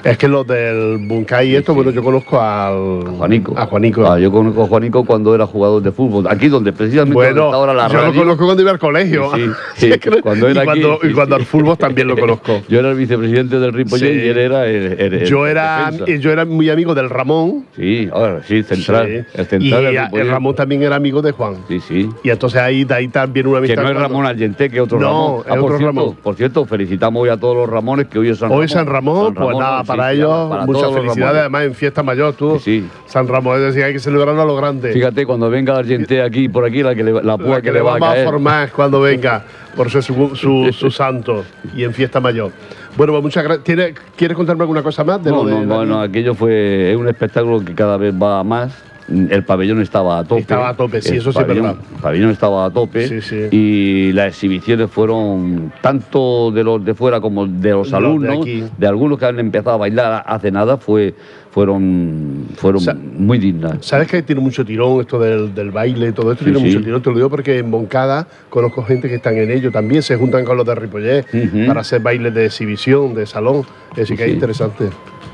Es 0.03 0.17
que 0.17 0.27
los 0.27 0.45
del 0.45 0.97
Bunkai 0.97 1.49
y 1.51 1.55
esto, 1.55 1.73
bueno, 1.73 1.91
yo 1.91 2.03
conozco 2.03 2.41
al. 2.41 3.07
A 3.07 3.11
Juanico. 3.17 3.53
A 3.57 3.65
Juanico. 3.67 4.05
Ah, 4.11 4.19
yo 4.19 4.31
conozco 4.31 4.63
a 4.63 4.67
Juanico 4.67 5.05
cuando 5.05 5.35
era 5.35 5.45
jugador 5.45 5.81
de 5.83 5.91
fútbol. 5.91 6.25
Aquí 6.27 6.47
donde 6.49 6.73
precisamente 6.73 7.13
donde 7.13 7.31
Bueno, 7.33 7.45
está 7.47 7.57
ahora 7.57 7.73
la 7.73 7.87
yo 7.87 7.93
lo 7.93 8.01
radio. 8.01 8.19
conozco 8.21 8.45
cuando 8.45 8.61
iba 8.63 8.71
al 8.71 8.79
colegio. 8.79 9.31
Sí, 9.35 9.41
sí, 9.75 9.91
Sí, 9.93 9.99
que- 9.99 10.21
cuando 10.21 10.47
era 10.49 10.63
y 10.63 10.65
cuando, 10.65 10.93
aquí, 10.95 11.07
y 11.07 11.13
cuando 11.13 11.35
sí, 11.35 11.41
al 11.41 11.45
sí. 11.45 11.51
fútbol 11.51 11.77
también 11.77 12.07
lo 12.07 12.17
conozco. 12.17 12.61
Yo 12.69 12.79
era 12.79 12.89
el 12.89 12.95
vicepresidente 12.97 13.59
del 13.59 13.71
Ripollet 13.73 14.13
Sí. 14.13 14.25
y 14.25 14.29
él 14.29 14.37
era 14.39 14.65
el, 14.67 14.99
el- 14.99 15.13
el 15.13 15.25
Yo 15.25 15.45
era, 15.47 15.91
defensa. 15.91 16.15
yo 16.21 16.31
era 16.31 16.45
muy 16.45 16.69
amigo 16.69 16.95
del 16.95 17.09
Ramón. 17.09 17.65
Sí, 17.75 18.09
ahora 18.11 18.41
sí, 18.43 18.63
central. 18.63 19.07
Sí. 19.31 19.39
El 19.41 19.45
central 19.45 19.93
y 19.93 19.97
a- 19.97 20.09
el 20.11 20.27
Ramón 20.29 20.55
también 20.55 20.81
era 20.81 20.95
amigo 20.95 21.21
de 21.21 21.31
Juan. 21.33 21.55
Sí, 21.67 21.79
sí. 21.79 22.09
Y 22.23 22.29
entonces 22.31 22.59
ahí, 22.59 22.83
de 22.83 22.93
ahí 22.95 23.07
también 23.09 23.45
una 23.47 23.59
Que 23.61 23.73
amistad. 23.73 23.83
no 23.83 23.89
es 23.89 23.95
Ramón 23.95 24.25
Allente, 24.25 24.69
que 24.69 24.81
otro 24.81 24.99
No, 24.99 25.05
Ramón. 25.45 25.59
es 25.59 25.63
otro 25.63 25.98
cierto, 26.05 26.21
por 26.23 26.35
cierto, 26.35 26.65
felicitamos 26.65 27.23
hoy 27.23 27.29
a 27.29 27.37
todos 27.37 27.55
los 27.55 27.69
Ramones 27.69 28.07
que 28.07 28.19
hoy 28.19 28.29
es 28.29 28.37
San 28.39 28.49
Ramón. 28.49 28.61
Hoy 28.61 28.67
San 28.69 28.85
Ramón, 28.85 29.33
pues 29.33 29.57
nada, 29.57 29.83
para 29.83 30.09
sí, 30.11 30.17
ellos 30.17 30.49
para 30.49 30.65
muchas 30.65 30.91
felicidades, 30.91 31.39
además 31.39 31.63
en 31.63 31.73
fiesta 31.75 32.03
mayor, 32.03 32.33
tú. 32.33 32.59
Sí, 32.59 32.81
sí. 32.81 32.89
San 33.05 33.27
Ramón, 33.27 33.57
es 33.57 33.61
decir, 33.63 33.83
hay 33.83 33.93
que 33.93 33.99
celebrarlo 33.99 34.41
a 34.41 34.45
lo 34.45 34.55
grande. 34.55 34.91
Fíjate, 34.91 35.25
cuando 35.25 35.49
venga 35.49 35.77
Argenté 35.77 36.21
aquí, 36.21 36.49
por 36.49 36.65
aquí, 36.65 36.83
la, 36.83 36.95
que 36.95 37.03
le, 37.03 37.11
la 37.23 37.37
púa 37.37 37.55
La 37.55 37.61
que, 37.61 37.71
le 37.71 37.81
va 37.81 37.95
a 37.97 38.15
formar 38.23 38.71
cuando 38.71 39.01
venga, 39.01 39.43
por 39.75 39.89
ser 39.89 40.03
su, 40.03 40.35
su, 40.35 40.71
su 40.73 40.91
santo 40.91 41.43
y 41.75 41.83
en 41.83 41.93
fiesta 41.93 42.19
mayor. 42.19 42.51
Bueno, 42.97 43.13
pues 43.13 43.23
muchas 43.23 43.43
gracias. 43.43 43.63
¿Tiene- 43.63 43.93
¿Quieres 44.15 44.35
contarme 44.35 44.63
alguna 44.63 44.83
cosa 44.83 45.03
más 45.03 45.23
de 45.23 45.29
No, 45.31 45.37
lo 45.37 45.45
de 45.45 45.65
no, 45.65 45.65
no, 45.65 45.85
no, 45.85 46.01
aquello 46.01 46.33
fue 46.33 46.91
es 46.91 46.97
un 46.97 47.07
espectáculo 47.07 47.63
que 47.63 47.73
cada 47.73 47.97
vez 47.97 48.13
va 48.13 48.39
a 48.39 48.43
más. 48.43 48.88
El 49.29 49.43
pabellón 49.43 49.81
estaba 49.81 50.19
a 50.19 50.23
tope. 50.23 50.41
Estaba 50.41 50.69
a 50.69 50.75
tope, 50.75 51.01
sí, 51.01 51.17
eso 51.17 51.31
sí 51.31 51.39
es 51.39 51.45
pabellón- 51.45 51.61
verdad. 51.63 51.75
El 51.95 52.01
pabellón 52.01 52.29
estaba 52.31 52.65
a 52.65 52.69
tope. 52.69 53.07
Sí, 53.07 53.21
sí. 53.21 53.47
Y 53.51 54.11
las 54.13 54.27
exhibiciones 54.27 54.89
fueron 54.91 55.71
tanto 55.81 56.51
de 56.51 56.63
los 56.63 56.83
de 56.85 56.93
fuera 56.93 57.19
como 57.19 57.47
de 57.47 57.71
los 57.71 57.89
Los 57.89 57.91
de 57.91 57.97
alumnos, 57.97 58.37
aquí. 58.41 58.63
de, 58.77 58.87
algunos 58.87 59.17
que 59.17 59.25
han 59.25 59.39
empezado 59.39 59.75
a 59.75 59.77
bailar 59.77 60.23
hace 60.27 60.51
nada, 60.51 60.77
fue, 60.77 61.13
fueron, 61.51 62.45
fueron 62.55 62.81
Sa- 62.81 62.93
muy 62.93 63.37
dignas. 63.39 63.77
¿Sabes 63.81 64.07
que 64.07 64.21
tiene 64.21 64.41
mucho 64.41 64.63
tirón 64.63 65.01
esto 65.01 65.17
del, 65.19 65.53
del 65.55 65.71
baile 65.71 66.09
y 66.09 66.11
todo 66.11 66.31
esto? 66.31 66.43
Sí, 66.45 66.51
tiene 66.51 66.65
mucho 66.67 66.83
tirón, 66.83 67.01
te 67.01 67.09
lo 67.09 67.15
digo 67.15 67.29
porque 67.29 67.57
en 67.59 67.69
Moncada 67.69 68.27
conozco 68.49 68.83
gente 68.83 69.09
que 69.09 69.15
están 69.15 69.37
en 69.37 69.49
ello 69.51 69.71
también, 69.71 70.01
se 70.03 70.15
juntan 70.17 70.45
con 70.45 70.55
los 70.57 70.65
de 70.65 70.75
Ripollet 70.75 71.25
Ujú. 71.33 71.65
para 71.67 71.81
hacer 71.81 72.01
bailes 72.01 72.33
de 72.33 72.45
exhibición, 72.45 73.13
de 73.15 73.25
salón. 73.25 73.63
Decir, 73.95 74.15
que 74.17 74.25
es 74.25 74.33
interesante. 74.33 74.89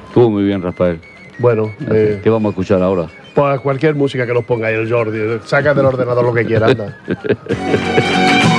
Estuvo 0.07 0.29
muy 0.29 0.43
bien, 0.45 0.61
Rafael. 0.61 0.99
Bueno, 1.37 1.71
eh, 1.91 2.19
¿Qué 2.23 2.29
vamos 2.29 2.49
a 2.49 2.51
escuchar 2.51 2.81
ahora? 2.81 3.07
pues 3.33 3.59
cualquier 3.59 3.95
música 3.95 4.25
que 4.25 4.33
nos 4.33 4.45
ponga 4.45 4.67
ahí 4.67 4.75
el 4.75 4.89
Jordi, 4.89 5.39
saca 5.43 5.73
del 5.73 5.85
ordenador 5.85 6.23
lo 6.23 6.33
que 6.33 6.45
quiera, 6.45 6.67
anda. 6.67 6.97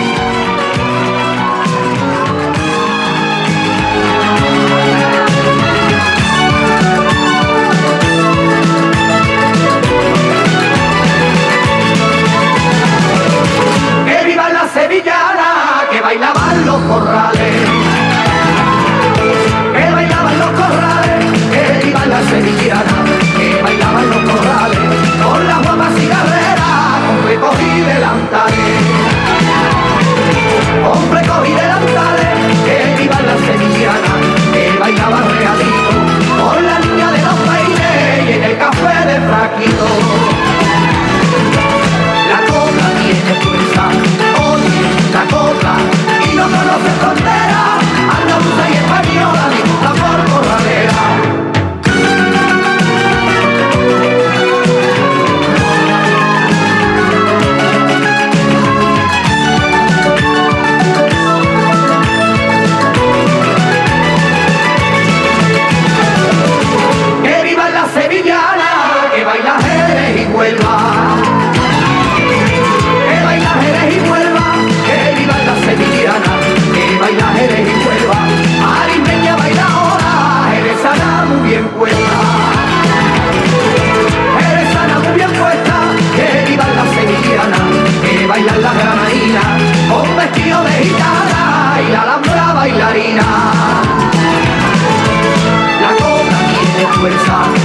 when 97.02 97.12
it's 97.12 97.22
hot. 97.24 97.55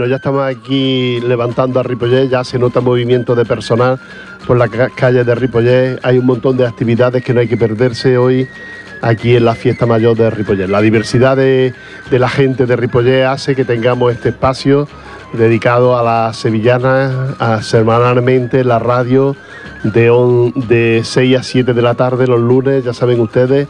Bueno, 0.00 0.12
ya 0.12 0.16
estamos 0.16 0.42
aquí 0.46 1.20
levantando 1.20 1.78
a 1.78 1.82
Ripollet, 1.82 2.30
ya 2.30 2.42
se 2.42 2.58
nota 2.58 2.80
movimiento 2.80 3.34
de 3.34 3.44
personal 3.44 3.98
por 4.46 4.56
las 4.56 4.70
ca- 4.70 4.88
calles 4.88 5.26
de 5.26 5.34
Ripollet. 5.34 5.98
Hay 6.02 6.16
un 6.16 6.24
montón 6.24 6.56
de 6.56 6.66
actividades 6.66 7.22
que 7.22 7.34
no 7.34 7.40
hay 7.40 7.48
que 7.48 7.58
perderse 7.58 8.16
hoy 8.16 8.48
aquí 9.02 9.36
en 9.36 9.44
la 9.44 9.54
fiesta 9.54 9.84
mayor 9.84 10.16
de 10.16 10.30
Ripollet. 10.30 10.68
La 10.70 10.80
diversidad 10.80 11.36
de, 11.36 11.74
la 12.10 12.30
gente 12.30 12.64
de 12.64 12.76
Ripollet 12.76 13.24
hace 13.26 13.54
que 13.54 13.66
tengamos 13.66 14.10
este 14.14 14.30
espacio 14.30 14.88
dedicado 15.34 15.98
a 15.98 16.02
las 16.02 16.38
sevillanas 16.38 17.12
a 17.38 17.60
semanalmente 17.62 18.60
en 18.60 18.68
la 18.68 18.78
radio 18.78 19.36
de, 19.84 20.08
on- 20.08 20.54
de 20.66 21.02
6 21.04 21.36
a 21.36 21.42
7 21.42 21.74
de 21.74 21.82
la 21.82 21.92
tarde 21.92 22.26
los 22.26 22.40
lunes, 22.40 22.84
ya 22.84 22.94
saben 22.94 23.20
ustedes 23.20 23.68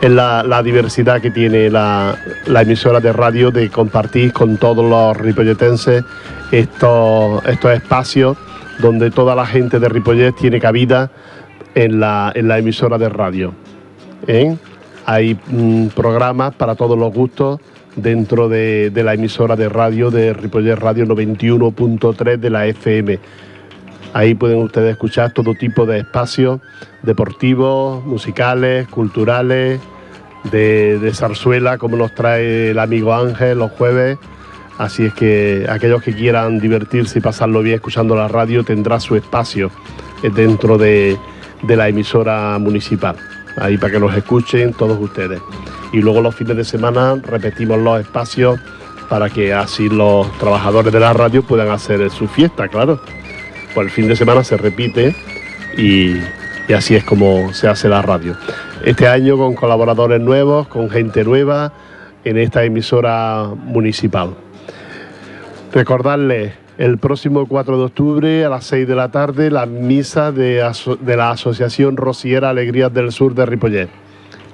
es 0.00 0.10
la, 0.10 0.42
la 0.42 0.62
diversidad 0.62 1.20
que 1.20 1.30
tiene 1.30 1.70
la, 1.70 2.16
la 2.46 2.62
emisora 2.62 3.00
de 3.00 3.12
radio 3.12 3.50
de 3.50 3.70
compartir 3.70 4.32
con 4.32 4.56
todos 4.56 4.84
los 4.84 5.16
ripolletenses 5.16 6.04
estos, 6.50 7.44
estos 7.46 7.72
espacios 7.72 8.36
donde 8.78 9.10
toda 9.10 9.34
la 9.34 9.46
gente 9.46 9.78
de 9.78 9.88
Ripollet 9.88 10.34
tiene 10.36 10.60
cabida 10.60 11.10
en 11.74 12.00
la, 12.00 12.32
en 12.34 12.48
la 12.48 12.58
emisora 12.58 12.98
de 12.98 13.08
radio. 13.08 13.52
¿eh? 14.26 14.56
Hay 15.06 15.38
mm, 15.46 15.88
programas 15.88 16.54
para 16.54 16.74
todos 16.74 16.98
los 16.98 17.12
gustos 17.12 17.60
dentro 17.94 18.48
de, 18.48 18.90
de 18.90 19.02
la 19.02 19.14
emisora 19.14 19.56
de 19.56 19.68
radio 19.68 20.10
de 20.10 20.34
Ripollet 20.34 20.76
Radio 20.76 21.06
91.3 21.06 22.36
de 22.36 22.50
la 22.50 22.66
FM. 22.66 23.18
Ahí 24.16 24.34
pueden 24.34 24.62
ustedes 24.62 24.92
escuchar 24.92 25.32
todo 25.32 25.52
tipo 25.52 25.84
de 25.84 25.98
espacios 25.98 26.62
deportivos, 27.02 28.02
musicales, 28.02 28.88
culturales, 28.88 29.78
de, 30.50 31.12
zarzuela, 31.12 31.76
como 31.76 31.98
nos 31.98 32.14
trae 32.14 32.70
el 32.70 32.78
amigo 32.78 33.12
Ángel 33.12 33.58
los 33.58 33.72
jueves. 33.72 34.16
Así 34.78 35.04
es 35.04 35.12
que 35.12 35.66
aquellos 35.68 36.02
que 36.02 36.14
quieran 36.14 36.60
divertirse 36.60 37.18
y 37.18 37.20
pasarlo 37.20 37.60
bien 37.60 37.74
escuchando 37.74 38.16
la 38.16 38.26
radio 38.26 38.64
tendrá 38.64 39.00
su 39.00 39.16
espacio 39.16 39.70
dentro 40.34 40.78
de, 40.78 41.18
de 41.64 41.76
la 41.76 41.90
emisora 41.90 42.58
municipal. 42.58 43.16
Ahí 43.58 43.76
para 43.76 43.92
que 43.92 43.98
los 43.98 44.16
escuchen 44.16 44.72
todos 44.72 44.98
ustedes. 44.98 45.42
Y 45.92 46.00
luego 46.00 46.22
los 46.22 46.34
fines 46.34 46.56
de 46.56 46.64
semana 46.64 47.16
repetimos 47.22 47.78
los 47.80 48.00
espacios 48.00 48.58
para 49.10 49.28
que 49.28 49.52
así 49.52 49.90
los 49.90 50.26
trabajadores 50.38 50.90
de 50.90 51.00
la 51.00 51.12
radio 51.12 51.42
puedan 51.42 51.68
hacer 51.68 52.08
su 52.08 52.26
fiesta, 52.26 52.66
claro 52.68 52.98
pues 53.76 53.88
el 53.88 53.90
fin 53.90 54.08
de 54.08 54.16
semana 54.16 54.42
se 54.42 54.56
repite 54.56 55.14
y, 55.76 56.14
así 56.74 56.96
es 56.96 57.04
como 57.04 57.52
se 57.52 57.68
hace 57.68 57.90
la 57.90 58.00
radio. 58.00 58.34
Este 58.82 59.06
año 59.06 59.36
con 59.36 59.54
colaboradores 59.54 60.18
nuevos, 60.18 60.66
con 60.68 60.88
gente 60.88 61.24
nueva 61.24 61.74
en 62.24 62.38
esta 62.38 62.64
emisora 62.64 63.50
municipal. 63.54 64.30
Recordarles 65.74 66.54
el 66.78 66.96
próximo 66.96 67.46
4 67.46 67.76
de 67.76 67.84
octubre 67.84 68.44
a 68.46 68.48
las 68.48 68.64
6 68.64 68.88
de 68.88 68.94
la 68.94 69.10
tarde 69.10 69.50
la 69.50 69.66
misa 69.66 70.32
de 70.32 70.62
la 71.14 71.30
Asociación 71.30 71.98
Rociera 71.98 72.48
Alegrías 72.48 72.94
del 72.94 73.12
Sur 73.12 73.34
de 73.34 73.44
Ripollet. 73.44 73.90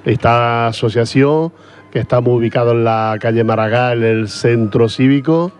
Esta 0.03 0.67
asociación 0.67 1.53
que 1.93 1.99
estamos 1.99 2.37
ubicados 2.37 2.73
en 2.73 2.83
la 2.83 3.15
calle 3.21 3.45
Maragall, 3.45 4.03
en 4.03 4.19
el 4.19 4.27
centro 4.27 4.89
cívico, 4.89 5.53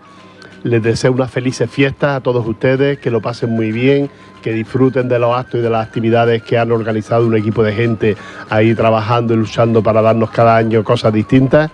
les 0.63 0.81
deseo 0.81 1.11
unas 1.11 1.29
felices 1.29 1.69
fiestas 1.69 2.17
a 2.17 2.21
todos 2.21 2.47
ustedes, 2.47 2.99
que 2.99 3.11
lo 3.11 3.21
pasen 3.21 3.51
muy 3.51 3.71
bien, 3.71 4.09
que 4.41 4.53
disfruten 4.53 5.07
de 5.07 5.19
los 5.19 5.35
actos 5.35 5.59
y 5.59 5.63
de 5.63 5.69
las 5.69 5.85
actividades 5.85 6.41
que 6.43 6.57
han 6.57 6.71
organizado 6.71 7.27
un 7.27 7.35
equipo 7.35 7.63
de 7.63 7.73
gente 7.73 8.17
ahí 8.49 8.73
trabajando 8.73 9.33
y 9.33 9.37
luchando 9.37 9.83
para 9.83 10.01
darnos 10.01 10.31
cada 10.31 10.55
año 10.55 10.83
cosas 10.83 11.13
distintas 11.13 11.71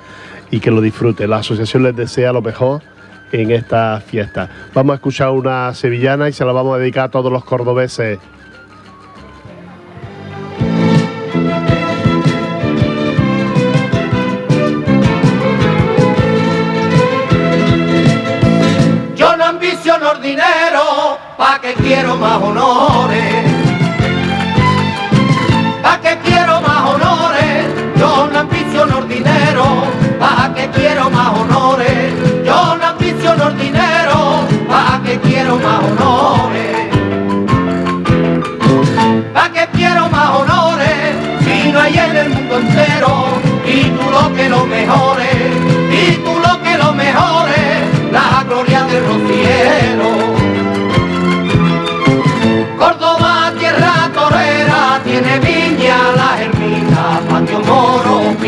y 0.52 0.60
que 0.60 0.72
lo 0.72 0.82
disfruten. 0.82 1.30
La 1.30 1.38
asociación 1.38 1.84
les 1.84 1.96
desea 1.96 2.34
lo 2.34 2.42
mejor 2.42 2.82
en 3.32 3.52
esta 3.52 4.02
fiesta. 4.02 4.50
Vamos 4.74 4.94
a 4.94 4.96
escuchar 4.96 5.30
una 5.30 5.74
sevillana 5.74 6.30
y 6.30 6.34
se 6.34 6.46
la 6.46 6.52
vamos 6.52 6.76
a 6.76 6.80
dedicar 6.80 7.06
a 7.06 7.10
todos 7.10 7.32
los 7.32 7.44
cordobeses. 7.44 8.20
Pa' 21.40 21.58
que 21.62 21.74
quiero 21.74 22.18
más 22.18 22.38
honores. 22.44 23.46
Pa' 25.82 25.98
que 26.02 26.18
quiero 26.26 26.60
más 26.60 26.82
honores, 26.94 27.66
yo 27.98 28.30
no 28.32 28.40
ambiciono 28.40 29.02
dinero, 29.04 29.66
pa' 30.20 30.54
que 30.54 30.68
quiero 30.78 31.10
más 31.10 31.30
honores. 31.40 32.14
Yo 32.46 32.76
no 32.78 32.86
ambiciono 32.94 33.52
dinero, 33.52 34.18
pa' 34.68 35.00
que 35.06 35.18
quiero 35.28 35.56
más 35.66 35.80
honores. 35.90 36.76
Pa' 39.34 39.50
que 39.56 39.66
quiero 39.78 40.10
más 40.10 40.30
honores, 40.42 41.00
si 41.46 41.72
no 41.72 41.80
hay 41.80 41.98
en 41.98 42.18
el 42.18 42.30
mundo 42.32 42.58
entero, 42.58 43.12
y 43.66 43.84
tú 43.96 44.04
que 44.36 44.50
lo 44.50 44.66
mejores, 44.66 45.42
y 46.02 46.06
tú 46.24 46.34
lo 46.46 46.62
que 46.64 46.78
lo 46.78 46.94
mejores, 46.94 48.12
la 48.12 48.44
gloria 48.44 48.84
del 48.84 49.06
rociero. 49.06 49.89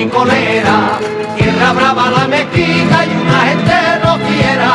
Picolera, 0.04 0.98
tierra 1.38 1.74
brava 1.74 2.10
la 2.10 2.28
mezquita 2.28 3.06
y 3.06 3.12
una 3.24 3.40
gente 3.50 3.76
rociera. 4.04 4.74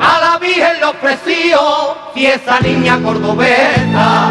A 0.00 0.20
la 0.20 0.38
Virgen 0.38 0.76
le 0.80 0.84
ofreció 0.84 1.58
y 2.14 2.26
esa 2.26 2.60
niña 2.60 3.00
cordobesa. 3.02 4.28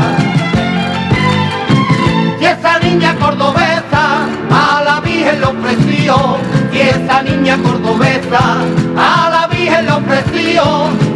Y 2.39 2.45
esa 2.45 2.79
niña 2.79 3.15
cordobesa 3.15 4.27
a 4.51 4.83
la 4.85 4.99
Virgen 4.99 5.39
le 5.39 5.45
ofreció 5.45 6.37
y 6.71 6.79
esa 6.79 7.23
niña 7.23 7.57
cordobesa 7.57 8.61
a 8.97 9.29
la 9.29 9.42
Virgen 9.63 9.85
le 9.85 9.91
ofreció 9.93 10.63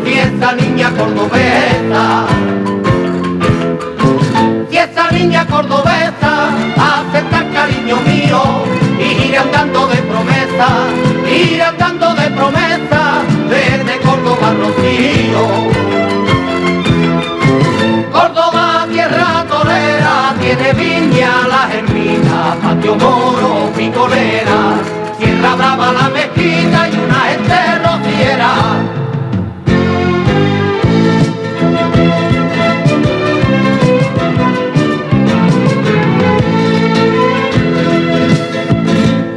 y 0.05 0.13
esa 0.13 0.53
niña 0.53 0.89
cordobesa 0.91 2.25
y 4.71 4.77
esa 4.77 5.11
niña 5.11 5.45
cordobesa 5.47 6.47
acepta 6.77 7.43
cariño 7.53 7.97
mío 8.07 8.41
y 8.99 9.25
iré 9.25 9.37
andando 9.37 9.87
de 9.87 9.97
promesa 9.97 10.67
iré 11.29 11.61
andando 11.61 12.15
de 12.15 12.29
promesa 12.29 13.21
desde 13.49 13.97
Córdoba 13.99 14.53
Rocío. 14.61 15.43
Córdoba, 18.09 18.87
tierra 18.89 19.45
torera, 19.49 20.35
tiene 20.39 20.71
viña 20.71 21.31
la 21.49 21.67
germina, 21.69 22.55
patio 22.61 22.95
moro, 22.95 23.69
picolera, 23.75 24.79
tierra 25.37 25.55
brava 25.55 25.91
la 25.91 26.09
mezquita 26.09 26.89
y 26.89 26.97
una 26.97 27.19
gente 27.29 27.55
rociera. 27.85 28.53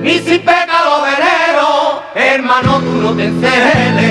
Y 0.02 0.18
si 0.20 0.38
pega 0.38 0.84
los 0.84 1.02
veneros, 1.02 2.02
hermano 2.14 2.78
tú 2.80 2.92
no 3.02 3.14
te 3.14 3.24
enceles. 3.24 4.09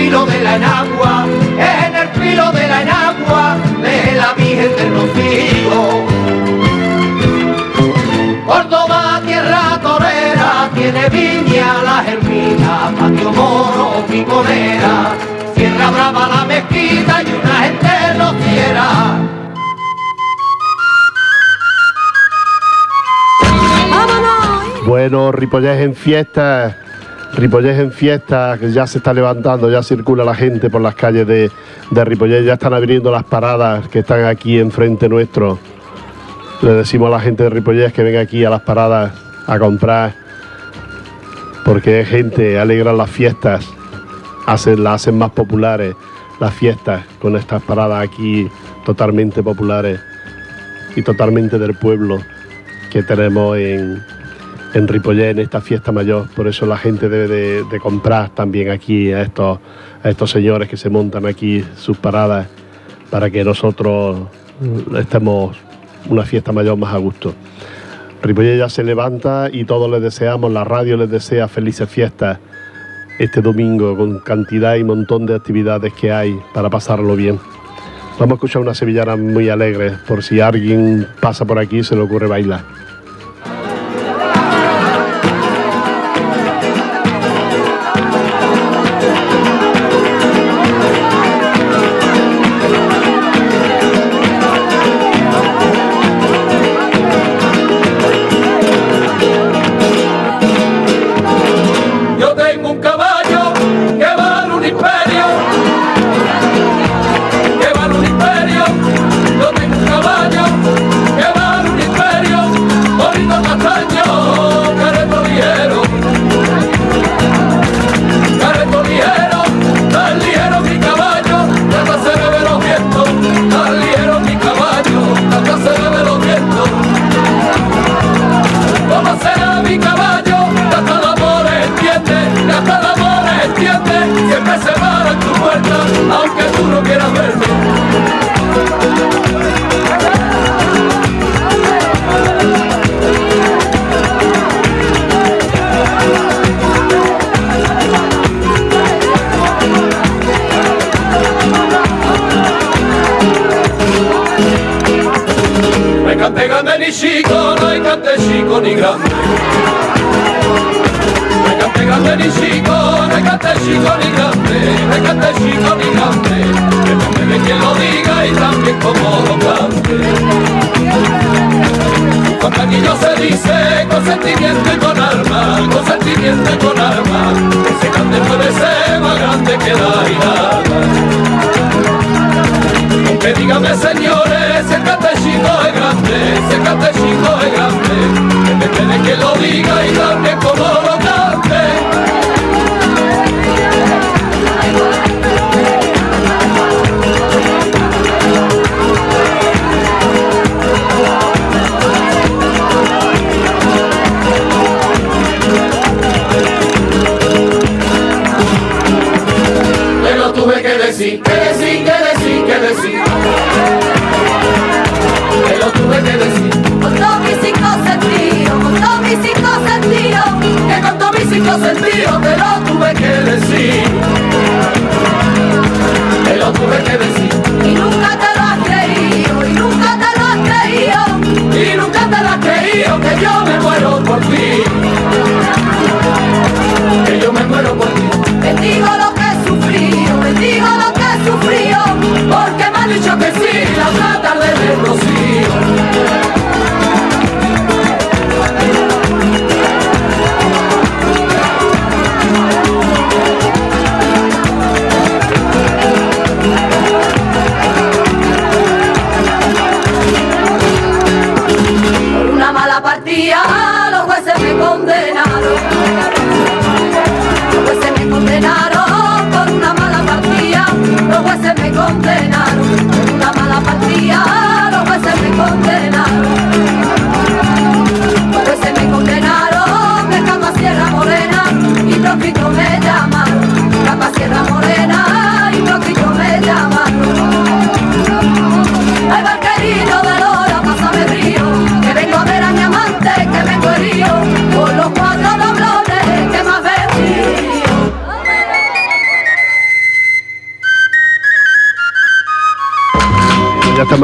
Filo 0.00 0.24
de 0.24 0.40
la 0.42 0.56
enagua, 0.56 1.26
en 1.58 1.94
el 1.94 2.08
filo 2.20 2.50
de 2.52 2.66
la 2.66 2.80
enagua 2.80 3.56
de 3.82 4.12
la 4.20 4.32
Virgen 4.32 4.72
del 4.76 4.90
Rocío. 4.94 5.80
Córdoba, 8.46 9.20
tierra 9.26 9.78
torera, 9.82 10.70
tiene 10.74 11.06
viña 11.10 11.82
la 11.88 12.02
germina, 12.08 12.90
patio 12.98 13.30
moro, 13.30 14.06
picolera, 14.08 15.12
tierra 15.54 15.90
brava 15.90 16.28
la 16.28 16.44
mezquita 16.46 17.22
y 17.22 17.32
una 17.40 17.54
gente 17.64 17.92
rociera. 18.22 18.86
Bueno, 24.86 25.30
Ripollés 25.30 25.82
en 25.82 25.94
fiesta, 25.94 26.74
Ripollés 27.40 27.78
en 27.78 27.90
fiesta, 27.90 28.58
que 28.60 28.70
ya 28.70 28.86
se 28.86 28.98
está 28.98 29.14
levantando, 29.14 29.70
ya 29.70 29.82
circula 29.82 30.24
la 30.24 30.34
gente 30.34 30.68
por 30.68 30.82
las 30.82 30.94
calles 30.94 31.26
de, 31.26 31.50
de 31.90 32.04
Ripollés, 32.04 32.44
ya 32.44 32.52
están 32.52 32.74
abriendo 32.74 33.10
las 33.10 33.24
paradas 33.24 33.88
que 33.88 34.00
están 34.00 34.26
aquí 34.26 34.58
enfrente 34.58 35.08
nuestro. 35.08 35.58
Le 36.60 36.74
decimos 36.74 37.08
a 37.08 37.12
la 37.12 37.20
gente 37.20 37.44
de 37.44 37.48
Ripollés 37.48 37.94
que 37.94 38.02
venga 38.02 38.20
aquí 38.20 38.44
a 38.44 38.50
las 38.50 38.60
paradas 38.60 39.12
a 39.46 39.58
comprar, 39.58 40.12
porque 41.64 42.00
es 42.00 42.08
gente, 42.08 42.58
alegran 42.58 42.98
las 42.98 43.08
fiestas, 43.08 43.66
hacen, 44.46 44.84
las 44.84 44.96
hacen 44.96 45.16
más 45.16 45.30
populares 45.30 45.96
las 46.40 46.52
fiestas 46.52 47.04
con 47.20 47.36
estas 47.36 47.62
paradas 47.62 48.02
aquí 48.02 48.50
totalmente 48.84 49.42
populares 49.42 49.98
y 50.94 51.02
totalmente 51.02 51.58
del 51.58 51.74
pueblo 51.74 52.18
que 52.90 53.02
tenemos 53.02 53.56
en, 53.56 54.02
en 54.74 54.88
Ripollet 54.88 55.30
en 55.30 55.38
esta 55.40 55.60
fiesta 55.60 55.92
mayor. 55.92 56.28
Por 56.34 56.46
eso 56.46 56.66
la 56.66 56.76
gente 56.76 57.08
debe 57.08 57.64
de, 57.64 57.80
comprar 57.80 58.30
también 58.30 58.70
aquí 58.70 59.12
a 59.12 59.22
estos, 59.22 59.58
a 60.02 60.08
estos 60.08 60.30
señores 60.30 60.68
que 60.68 60.76
se 60.76 60.90
montan 60.90 61.26
aquí 61.26 61.64
sus 61.76 61.96
paradas 61.96 62.46
para 63.10 63.30
que 63.30 63.44
nosotros 63.44 64.20
mm, 64.60 64.96
estemos 64.96 65.56
una 66.08 66.24
fiesta 66.24 66.52
mayor 66.52 66.76
más 66.76 66.94
a 66.94 66.98
gusto. 66.98 67.34
Ripollet 68.22 68.58
ya 68.58 68.68
se 68.68 68.84
levanta 68.84 69.48
y 69.50 69.64
todos 69.64 69.90
les 69.90 70.02
deseamos, 70.02 70.52
la 70.52 70.64
radio 70.64 70.96
les 70.96 71.10
desea 71.10 71.48
felices 71.48 71.88
fiestas 71.88 72.38
este 73.18 73.42
domingo 73.42 73.96
con 73.96 74.20
cantidad 74.20 74.76
y 74.76 74.84
montón 74.84 75.26
de 75.26 75.34
actividades 75.34 75.92
que 75.92 76.10
hay 76.10 76.38
para 76.54 76.70
pasarlo 76.70 77.16
bien. 77.16 77.38
Vamos 78.18 78.32
a 78.32 78.34
escuchar 78.36 78.62
una 78.62 78.74
sevillana 78.74 79.16
muy 79.16 79.48
alegre, 79.48 79.92
por 80.06 80.22
si 80.22 80.40
alguien 80.40 81.06
pasa 81.20 81.44
por 81.44 81.58
aquí 81.58 81.78
y 81.78 81.84
se 81.84 81.96
le 81.96 82.02
ocurre 82.02 82.26
bailar. 82.26 82.64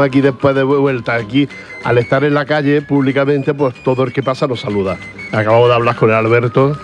Aquí 0.07 0.21
después 0.21 0.55
de 0.55 0.63
vuelta. 0.63 1.15
Aquí, 1.15 1.47
al 1.83 1.97
estar 1.97 2.23
en 2.23 2.33
la 2.33 2.45
calle 2.45 2.81
públicamente, 2.81 3.53
pues 3.53 3.75
todo 3.83 4.03
el 4.03 4.11
que 4.11 4.23
pasa 4.23 4.47
nos 4.47 4.61
saluda. 4.61 4.97
Acabo 5.31 5.67
de 5.67 5.75
hablar 5.75 5.95
con 5.95 6.09
el 6.09 6.15
Alberto 6.15 6.77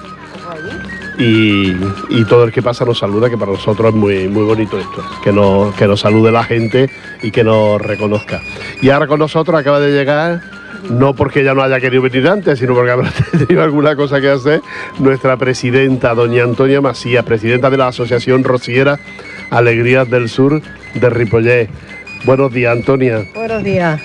y, 1.17 1.71
y 2.09 2.25
todo 2.25 2.45
el 2.45 2.51
que 2.51 2.61
pasa 2.61 2.85
nos 2.85 2.99
saluda, 2.99 3.29
que 3.29 3.37
para 3.37 3.51
nosotros 3.51 3.89
es 3.89 3.95
muy, 3.95 4.27
muy 4.27 4.43
bonito 4.43 4.79
esto, 4.79 5.03
que 5.23 5.31
nos, 5.31 5.73
que 5.75 5.87
nos 5.87 5.99
salude 5.99 6.31
la 6.31 6.43
gente 6.43 6.89
y 7.21 7.31
que 7.31 7.43
nos 7.43 7.81
reconozca. 7.81 8.41
Y 8.81 8.89
ahora 8.89 9.07
con 9.07 9.19
nosotros 9.19 9.59
acaba 9.59 9.79
de 9.79 9.91
llegar, 9.91 10.41
no 10.89 11.13
porque 11.13 11.41
ella 11.41 11.53
no 11.53 11.61
haya 11.61 11.79
querido 11.79 12.01
venir 12.01 12.27
antes, 12.27 12.59
sino 12.59 12.73
porque 12.73 12.91
habrá 12.91 13.11
tenido 13.31 13.63
alguna 13.63 13.95
cosa 13.95 14.19
que 14.19 14.29
hacer, 14.29 14.61
nuestra 14.99 15.37
presidenta, 15.37 16.13
doña 16.13 16.43
Antonia 16.43 16.81
Macías, 16.81 17.23
presidenta 17.23 17.69
de 17.69 17.77
la 17.77 17.87
Asociación 17.87 18.43
Rociera 18.43 18.99
Alegrías 19.49 20.09
del 20.09 20.29
Sur 20.29 20.61
de 20.95 21.09
Ripollet. 21.09 21.69
Buenos 22.25 22.53
días, 22.53 22.71
Antonia. 22.71 23.25
Buenos 23.35 23.63
días. 23.63 23.99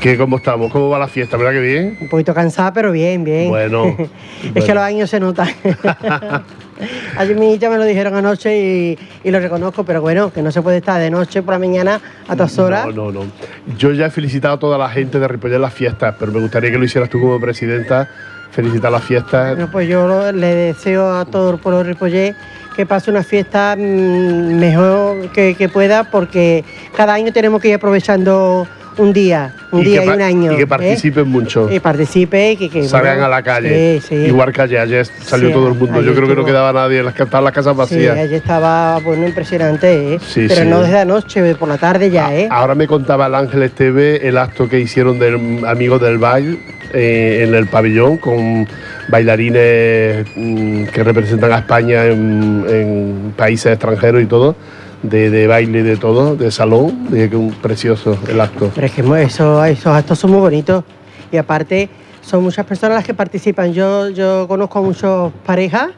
¿Qué, 0.00 0.16
¿Cómo 0.16 0.38
estamos? 0.38 0.72
¿Cómo 0.72 0.88
va 0.88 0.98
la 0.98 1.08
fiesta? 1.08 1.36
¿Verdad 1.36 1.52
que 1.52 1.60
bien? 1.60 1.98
Un 2.00 2.08
poquito 2.08 2.32
cansada, 2.32 2.72
pero 2.72 2.90
bien, 2.90 3.22
bien. 3.22 3.50
Bueno, 3.50 3.84
es 4.42 4.52
bueno. 4.52 4.66
que 4.66 4.74
los 4.74 4.82
años 4.82 5.10
se 5.10 5.20
notan. 5.20 5.48
Ayer 7.18 7.36
mi 7.36 7.52
hija 7.52 7.68
me 7.68 7.76
lo 7.76 7.84
dijeron 7.84 8.14
anoche 8.14 8.58
y, 8.58 8.98
y 9.24 9.30
lo 9.30 9.38
reconozco, 9.40 9.84
pero 9.84 10.00
bueno, 10.00 10.32
que 10.32 10.40
no 10.40 10.50
se 10.50 10.62
puede 10.62 10.78
estar 10.78 10.98
de 10.98 11.10
noche 11.10 11.42
por 11.42 11.52
la 11.52 11.58
mañana 11.58 12.00
a 12.26 12.34
todas 12.34 12.58
horas. 12.58 12.86
No, 12.86 13.12
no, 13.12 13.24
no. 13.24 13.30
Yo 13.76 13.92
ya 13.92 14.06
he 14.06 14.10
felicitado 14.10 14.54
a 14.54 14.58
toda 14.58 14.78
la 14.78 14.88
gente 14.88 15.18
de 15.18 15.28
Ripollet 15.28 15.56
en 15.56 15.62
las 15.62 15.74
fiestas, 15.74 16.14
pero 16.18 16.32
me 16.32 16.40
gustaría 16.40 16.70
que 16.70 16.78
lo 16.78 16.84
hicieras 16.84 17.10
tú 17.10 17.20
como 17.20 17.38
presidenta, 17.38 18.08
felicitar 18.52 18.90
las 18.90 19.04
fiestas. 19.04 19.56
Bueno, 19.56 19.70
pues 19.70 19.86
yo 19.86 20.32
le 20.32 20.54
deseo 20.54 21.12
a 21.12 21.26
todo 21.26 21.50
el 21.50 21.58
pueblo 21.58 21.84
de 21.84 21.84
Ripollet 21.92 22.34
que 22.74 22.86
pase 22.86 23.10
una 23.10 23.22
fiesta 23.22 23.76
mm, 23.76 24.58
mejor 24.58 25.30
que, 25.32 25.54
que 25.54 25.68
pueda, 25.68 26.10
porque 26.10 26.64
cada 26.96 27.14
año 27.14 27.32
tenemos 27.32 27.60
que 27.60 27.68
ir 27.68 27.74
aprovechando 27.74 28.66
un 28.96 29.12
día, 29.12 29.54
un 29.70 29.80
y 29.80 29.84
día 29.84 30.00
que 30.00 30.06
y 30.06 30.10
un 30.10 30.22
año. 30.22 30.52
Y 30.52 30.56
que 30.56 30.62
¿eh? 30.62 30.66
participen 30.66 31.28
mucho. 31.28 31.70
Y 31.70 31.80
participe 31.80 32.52
y 32.52 32.56
que, 32.56 32.68
que, 32.68 32.88
Salgan 32.88 33.14
bueno, 33.14 33.26
a 33.26 33.28
la 33.28 33.42
calle. 33.42 34.00
Sí, 34.00 34.08
sí. 34.08 34.14
Igual 34.14 34.52
que 34.52 34.62
ayer, 34.62 34.80
ayer 34.80 35.06
salió 35.06 35.48
Sí, 35.48 35.52
todo 35.54 35.68
el 35.68 35.74
mundo. 35.74 36.02
Yo 36.02 36.14
creo 36.14 36.28
que 36.28 36.34
no 36.34 36.44
quedaba 36.44 36.72
nadie, 36.72 37.02
las, 37.02 37.18
estaban 37.18 37.44
las 37.44 37.52
casas 37.52 37.74
Sí, 37.74 37.78
vacías. 37.78 38.18
ayer 38.18 38.34
estaba 38.34 38.98
bueno, 39.00 39.26
impresionante, 39.26 40.14
¿eh? 40.14 40.18
Sí, 40.26 40.46
pero 40.48 40.62
sí. 40.62 40.68
no 40.68 40.82
desde 40.82 40.98
anoche, 40.98 41.54
por 41.54 41.68
la 41.68 41.78
tarde 41.78 42.10
ya, 42.10 42.34
¿eh? 42.34 42.48
Ahora 42.50 42.74
me 42.74 42.86
contaba 42.86 43.26
el 43.26 43.34
Ángel 43.34 43.62
Esteve 43.62 44.26
el 44.28 44.36
acto 44.38 44.68
que 44.68 44.78
hicieron 44.80 45.18
del 45.18 45.64
Amigos 45.66 46.00
del 46.00 46.18
Baile 46.18 46.58
eh, 46.92 47.44
en 47.46 47.54
el 47.54 47.66
pabellón 47.66 48.16
con 48.18 48.66
bailarines 49.08 50.26
mm, 50.36 50.84
que 50.84 51.04
representan 51.04 51.52
a 51.52 51.58
España 51.58 52.06
en, 52.06 52.64
en 52.68 53.32
países 53.36 53.72
extranjeros 53.72 54.22
y 54.22 54.26
todo, 54.26 54.56
de, 55.02 55.30
de 55.30 55.46
baile 55.46 55.82
de 55.82 55.96
todo, 55.96 56.36
de 56.36 56.50
salón, 56.50 57.10
de 57.10 57.28
que 57.30 57.36
un 57.36 57.52
precioso 57.52 58.18
el 58.28 58.40
acto. 58.40 58.70
Pero 58.74 58.86
es 58.86 58.92
que 58.92 59.22
eso, 59.22 59.64
esos 59.64 59.86
actos 59.94 60.18
son 60.18 60.32
muy 60.32 60.40
bonitos 60.40 60.84
y 61.32 61.36
aparte 61.36 61.88
son 62.20 62.42
muchas 62.42 62.66
personas 62.66 62.96
las 62.96 63.04
que 63.04 63.14
participan. 63.14 63.72
Yo, 63.72 64.10
yo 64.10 64.46
conozco 64.46 64.78
a 64.78 64.82
muchas 64.82 65.32
parejas 65.46 65.88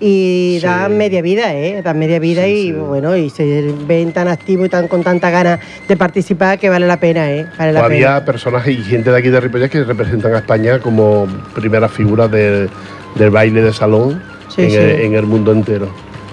y 0.00 0.58
Sí. 0.60 0.66
dan 0.66 0.96
media 0.96 1.22
vida, 1.22 1.54
¿eh? 1.54 1.82
Dan 1.82 1.98
media 1.98 2.18
vida 2.20 2.44
Sí, 2.44 2.50
y 2.50 2.62
sí. 2.66 2.72
bueno, 2.72 3.16
y 3.16 3.30
se 3.30 3.74
ven 3.86 4.12
tan 4.12 4.28
activos 4.28 4.66
y 4.66 4.68
tan 4.68 4.86
con 4.88 5.02
tanta 5.02 5.30
ganas 5.30 5.58
de 5.88 5.96
participar 5.96 6.58
que 6.58 6.68
vale 6.68 6.86
la 6.86 6.98
pena, 7.00 7.30
¿eh? 7.30 7.46
Vale 7.58 7.72
la 7.72 7.84
Había 7.84 8.06
pena. 8.14 8.24
personas 8.24 8.66
y 8.68 8.76
gente 8.76 9.10
de 9.10 9.16
aquí 9.18 9.28
de 9.28 9.40
Ripollet 9.40 9.68
que 9.70 9.82
representan 9.84 10.34
a 10.34 10.38
España 10.38 10.78
como 10.78 11.26
primeras 11.54 11.90
figuras 11.92 12.30
del, 12.30 12.68
del 13.16 13.30
baile 13.30 13.60
de 13.62 13.72
salón 13.72 14.22
en. 14.56 14.70
El, 14.70 14.90
en 15.00 15.14
el 15.14 15.26
mundo 15.26 15.52
entero. 15.52 15.88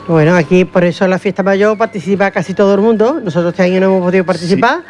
Bueno, 0.08 0.36
aquí 0.36 0.66
por 0.66 0.84
eso 0.84 1.04
en 1.06 1.10
la 1.10 1.20
fiesta 1.20 1.42
mayor 1.42 1.78
participa 1.78 2.30
casi 2.30 2.54
todo 2.54 2.76
el 2.76 2.82
mundo. 2.82 3.20
Nosotros 3.24 3.54
este 3.54 3.64
año 3.64 3.80
no 3.80 3.88
hemos 3.88 4.02
podido 4.04 4.24
participar, 4.24 4.84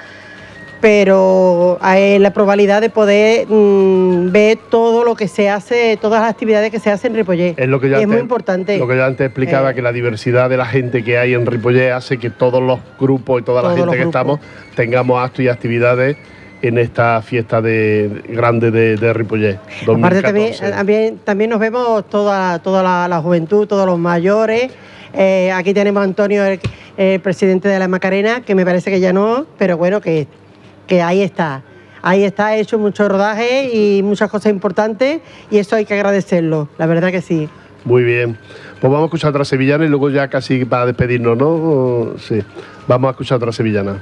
pero 0.81 1.77
hay 1.79 2.19
la 2.19 2.33
probabilidad 2.33 2.81
de 2.81 2.89
poder 2.89 3.47
mm, 3.47 4.31
ver 4.33 4.57
todo 4.69 5.05
lo 5.05 5.15
que 5.15 5.29
se 5.29 5.49
hace, 5.49 5.97
todas 6.01 6.21
las 6.21 6.29
actividades 6.29 6.69
que 6.69 6.79
se 6.79 6.91
hacen 6.91 7.13
en 7.13 7.19
Ripollet. 7.19 7.57
Es 7.57 7.67
lo 7.69 7.79
que 7.79 7.87
yo 7.87 7.95
es 7.95 8.03
antes, 8.03 8.09
muy 8.09 8.19
importante. 8.19 8.77
Lo 8.77 8.89
que 8.89 8.97
yo 8.97 9.05
antes 9.05 9.25
explicaba, 9.25 9.71
Eh. 9.71 9.75
que 9.75 9.81
la 9.81 9.93
diversidad 9.93 10.49
de 10.49 10.57
la 10.57 10.65
gente 10.65 11.01
que 11.01 11.17
hay 11.17 11.33
en 11.33 11.45
Ripollet 11.45 11.91
hace 11.91 12.17
que 12.17 12.29
todos 12.29 12.61
los 12.61 12.79
grupos 12.99 13.39
y 13.39 13.43
toda 13.45 13.61
la 13.63 13.75
gente 13.75 13.95
que 13.95 14.03
estamos 14.03 14.41
tengamos 14.75 15.23
actos 15.23 15.45
y 15.45 15.47
actividades 15.47 16.17
en 16.61 16.77
esta 16.77 17.21
fiesta 17.21 17.61
de, 17.61 18.23
grande 18.29 18.71
de, 18.71 18.97
de 18.97 19.13
Ripollet. 19.13 19.59
Aparte 19.83 20.21
también, 20.21 20.51
2014. 20.51 20.71
también, 20.71 21.19
también 21.23 21.49
nos 21.49 21.59
vemos 21.59 22.07
toda, 22.09 22.59
toda 22.59 22.81
la, 22.81 23.07
la 23.07 23.21
juventud, 23.21 23.67
todos 23.67 23.85
los 23.85 23.99
mayores. 23.99 24.71
Eh, 25.13 25.51
aquí 25.51 25.73
tenemos 25.73 26.01
a 26.01 26.03
Antonio, 26.03 26.43
el, 26.45 26.59
el 26.97 27.19
presidente 27.21 27.67
de 27.69 27.79
la 27.79 27.87
Macarena, 27.87 28.41
que 28.41 28.55
me 28.55 28.65
parece 28.65 28.91
que 28.91 28.99
ya 28.99 29.13
no, 29.13 29.45
pero 29.57 29.77
bueno, 29.77 30.01
que, 30.01 30.27
que 30.87 31.01
ahí 31.01 31.21
está. 31.21 31.63
ahí 32.01 32.23
está 32.23 32.55
hecho 32.55 32.77
mucho 32.77 33.07
rodaje 33.07 33.69
y 33.73 34.03
muchas 34.03 34.29
cosas 34.29 34.51
importantes 34.51 35.21
y 35.49 35.57
eso 35.57 35.75
hay 35.75 35.85
que 35.85 35.93
agradecerlo, 35.93 36.69
la 36.77 36.85
verdad 36.85 37.11
que 37.11 37.21
sí. 37.21 37.49
Muy 37.83 38.03
bien. 38.03 38.37
Pues 38.81 38.91
vamos 38.91 39.03
a 39.03 39.05
escuchar 39.05 39.29
otra 39.29 39.45
sevillana 39.45 39.85
y 39.85 39.89
luego 39.89 40.09
ya 40.09 40.27
casi 40.27 40.65
para 40.65 40.85
despedirnos, 40.85 41.37
¿no? 41.37 42.13
Sí. 42.19 42.41
Vamos 42.87 43.07
a 43.07 43.11
escuchar 43.11 43.37
otra 43.37 43.51
sevillana. 43.51 43.99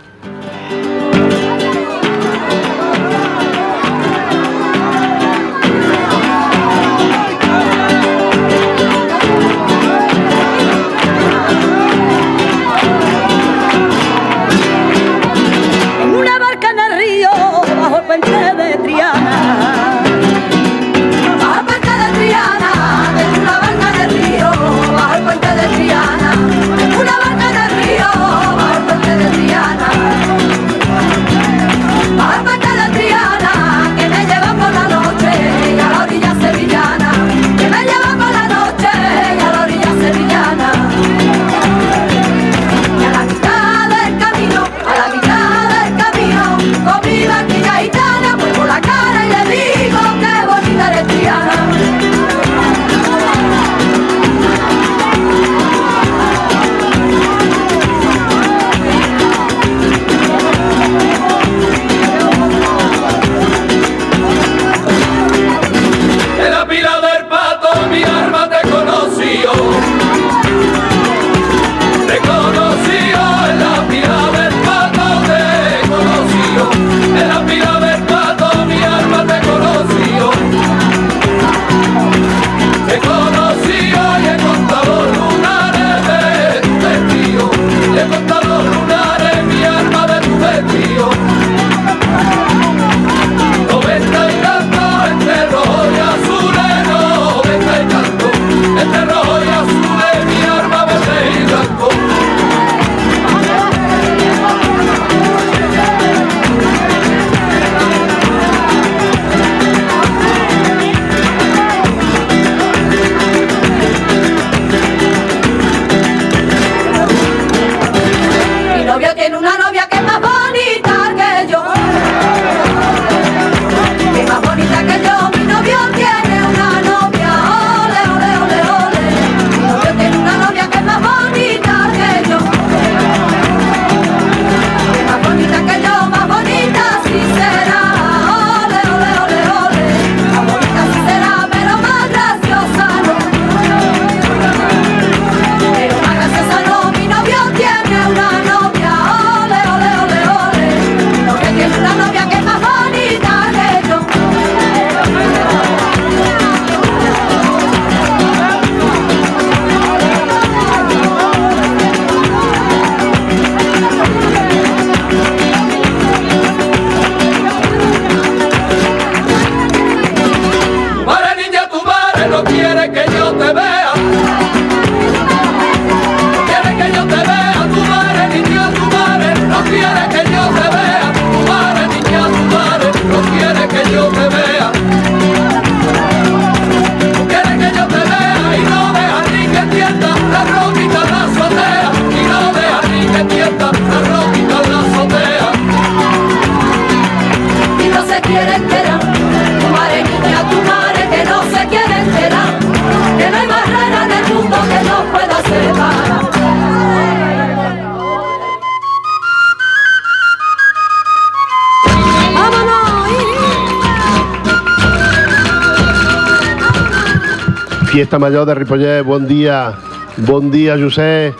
Fiesta 218.03 218.19
Mayor 218.19 218.45
de 218.45 218.53
Ripollet, 218.53 219.01
buen 219.01 219.25
día. 219.29 219.75
Buen 220.17 220.51
día, 220.51 220.75
José. 220.77 221.33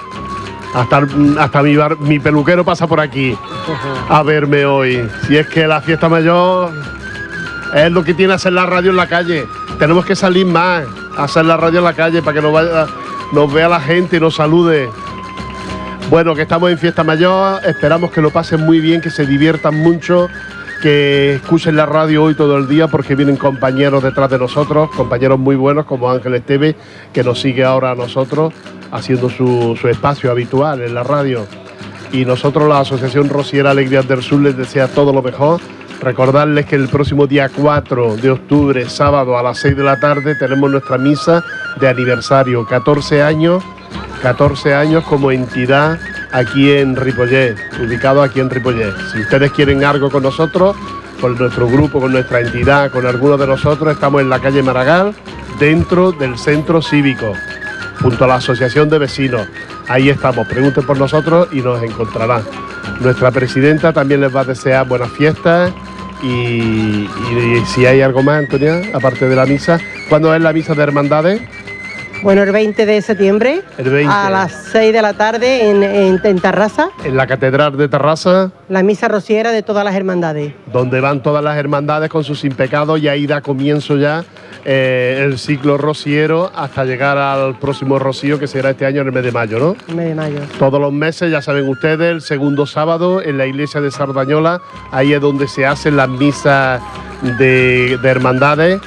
Hasta, 0.74 1.06
hasta 1.40 1.62
mi, 1.62 1.76
bar- 1.76 2.00
mi 2.00 2.20
peluquero 2.20 2.64
pasa 2.64 2.88
por 2.88 3.02
aquí 3.02 3.38
a 4.08 4.24
verme 4.24 4.64
hoy. 4.64 5.06
Si 5.28 5.36
es 5.36 5.46
que 5.48 5.68
la 5.68 5.82
fiesta 5.82 6.08
mayor 6.08 6.72
es 7.76 7.92
lo 7.92 8.02
que 8.02 8.14
tiene 8.14 8.32
hacer 8.36 8.54
la 8.54 8.66
radio 8.66 8.92
en 8.92 8.96
la 8.96 9.08
calle. 9.08 9.46
Tenemos 9.78 10.06
que 10.06 10.16
salir 10.16 10.46
más 10.46 10.86
hacer 11.18 11.44
la 11.44 11.58
radio 11.58 11.80
en 11.80 11.84
la 11.84 11.94
calle 11.94 12.22
para 12.22 12.40
que 12.40 12.48
nos 13.34 13.54
vea 13.54 13.68
la 13.68 13.82
gente 13.82 14.16
y 14.16 14.20
nos 14.22 14.36
salude. 14.36 14.90
Bueno, 16.10 16.34
que 16.34 16.44
estamos 16.44 16.72
en 16.72 16.78
fiesta 16.78 17.04
mayor, 17.04 17.60
esperamos 17.66 18.10
que 18.10 18.22
lo 18.22 18.30
pasen 18.30 18.62
muy 18.66 18.80
bien, 18.80 19.02
que 19.02 19.10
se 19.10 19.26
diviertan 19.26 19.76
mucho, 19.76 20.30
que 20.84 21.36
escuchen 21.36 21.78
la 21.78 21.86
radio 21.86 22.24
hoy 22.24 22.36
todo 22.36 22.58
el 22.58 22.68
día 22.68 22.90
porque 22.90 23.16
vienen 23.16 23.38
compañeros 23.38 24.04
detrás 24.04 24.30
de 24.30 24.38
nosotros, 24.38 24.90
compañeros 24.92 25.40
muy 25.40 25.56
buenos 25.56 25.86
como 25.86 26.12
Ángel 26.12 26.34
Esteve, 26.34 26.76
que 27.14 27.24
nos 27.24 27.40
sigue 27.40 27.64
ahora 27.64 27.92
a 27.92 27.96
nosotros 27.96 28.54
haciendo 28.92 29.30
su, 29.30 29.78
su 29.80 29.88
espacio 29.88 30.30
habitual 30.30 30.82
en 30.82 30.94
la 30.94 31.04
radio. 31.04 31.48
Y 32.12 32.26
nosotros, 32.26 32.68
la 32.68 32.82
Asociación 32.82 33.30
Rociera 33.30 33.72
Alegrías 33.72 34.06
del 34.10 34.22
Sur, 34.22 34.42
les 34.42 34.58
desea 34.58 34.90
todo 34.90 35.14
lo 35.14 35.22
mejor. 35.22 35.62
Recordarles 36.02 36.66
que 36.66 36.76
el 36.76 36.90
próximo 36.90 37.28
día 37.28 37.48
4 37.48 38.18
de 38.18 38.32
octubre, 38.32 38.90
sábado 38.90 39.38
a 39.38 39.44
las 39.44 39.60
6 39.60 39.78
de 39.78 39.84
la 39.84 40.02
tarde, 40.02 40.36
tenemos 40.36 40.70
nuestra 40.70 40.98
misa 40.98 41.46
de 41.80 41.88
aniversario, 41.88 42.66
14 42.66 43.24
años 43.24 43.64
14 44.24 44.74
años 44.74 45.04
como 45.04 45.32
entidad 45.32 46.00
aquí 46.34 46.72
en 46.72 46.96
Ripollet, 46.96 47.56
ubicado 47.82 48.22
aquí 48.24 48.40
en 48.40 48.50
Ripollet. 48.50 48.94
Si 49.12 49.20
ustedes 49.22 49.52
quieren 49.52 49.84
algo 49.84 50.10
con 50.10 50.24
nosotros, 50.24 50.76
con 51.22 51.38
nuestro 51.38 51.68
grupo, 51.68 52.00
con 52.02 52.12
nuestra 52.12 52.42
entidad, 52.42 52.92
con 52.92 53.06
alguno 53.06 53.38
de 53.38 53.48
nosotros, 53.48 53.94
estamos 53.94 54.22
en 54.22 54.30
la 54.30 54.40
calle 54.40 54.62
Maragall, 54.64 55.14
dentro 55.60 56.12
del 56.12 56.38
centro 56.38 56.82
cívico, 56.82 57.34
junto 58.02 58.26
a 58.26 58.28
la 58.28 58.36
Asociación 58.36 58.90
de 58.90 58.98
Vecinos. 59.00 59.48
Ahí 59.88 60.10
estamos, 60.10 60.48
pregunten 60.48 60.86
por 60.86 60.98
nosotros 60.98 61.48
y 61.52 61.62
nos 61.62 61.82
encontrarán. 61.84 62.42
Nuestra 63.00 63.32
presidenta 63.32 63.94
también 63.94 64.22
les 64.22 64.36
va 64.36 64.42
a 64.42 64.46
desear 64.46 64.88
buenas 64.88 65.10
fiestas 65.12 65.72
Y, 66.22 66.28
y- 66.28 67.08
y 67.62 67.66
si 67.66 67.86
hay 67.86 68.00
algo 68.02 68.24
más, 68.24 68.40
Antonia, 68.40 68.82
aparte 68.94 69.28
de 69.28 69.36
la 69.36 69.46
misa, 69.46 69.78
¿cuándo 70.08 70.34
es 70.34 70.42
la 70.42 70.54
misa 70.54 70.74
de 70.74 70.82
hermandades? 70.82 71.42
Bueno, 72.24 72.44
el 72.44 72.52
20 72.54 72.86
de 72.86 73.02
septiembre 73.02 73.62
El 73.78 73.90
20. 73.90 74.10
a 74.12 74.30
las 74.30 74.52
6 74.72 74.94
de 74.94 75.02
la 75.02 75.14
tarde 75.14 75.70
en, 75.70 75.84
en, 75.84 76.22
en 76.24 76.40
Tarrasa, 76.40 76.90
En 77.04 77.18
la 77.18 77.28
Catedral 77.28 77.76
de 77.76 77.90
Terrassa, 77.90 78.50
la 78.70 78.82
misa 78.82 79.10
rociera 79.10 79.52
de 79.52 79.62
todas 79.62 79.84
las 79.84 79.94
hermandades. 79.94 80.54
donde 80.72 81.02
van 81.02 81.22
todas 81.22 81.44
las 81.44 81.58
hermandades 81.58 82.10
con 82.10 82.24
sus 82.24 82.46
impecados 82.46 83.00
y 83.02 83.10
ahí 83.10 83.28
da 83.28 83.42
comienzo 83.42 83.98
ya 83.98 84.24
eh, 84.64 85.22
el 85.26 85.38
ciclo 85.38 85.78
rociero 85.78 86.50
hasta 86.56 86.86
llegar 86.86 87.18
al 87.18 87.60
próximo 87.60 88.00
rocío 88.00 88.40
que 88.40 88.48
será 88.48 88.70
este 88.70 88.86
año 88.86 89.02
en 89.02 89.08
el 89.08 89.14
mes 89.14 89.24
de 89.26 89.32
mayo, 89.34 89.60
¿no? 89.60 89.76
el 89.90 89.96
mes 89.96 90.08
de 90.08 90.16
mayo. 90.16 90.40
Todos 90.58 90.80
los 90.80 90.94
meses, 90.94 91.30
ya 91.30 91.42
saben 91.42 91.68
ustedes, 91.68 92.10
el 92.10 92.22
segundo 92.22 92.66
sábado 92.66 93.22
en 93.22 93.38
la 93.38 93.46
iglesia 93.46 93.82
de 93.82 93.92
Sardañola, 93.92 94.62
ahí 94.92 95.12
es 95.14 95.20
donde 95.20 95.50
se 95.50 95.66
hacen 95.66 95.98
las 95.98 96.08
misas 96.08 96.82
de, 97.38 97.98
de 98.02 98.10
hermandades, 98.10 98.80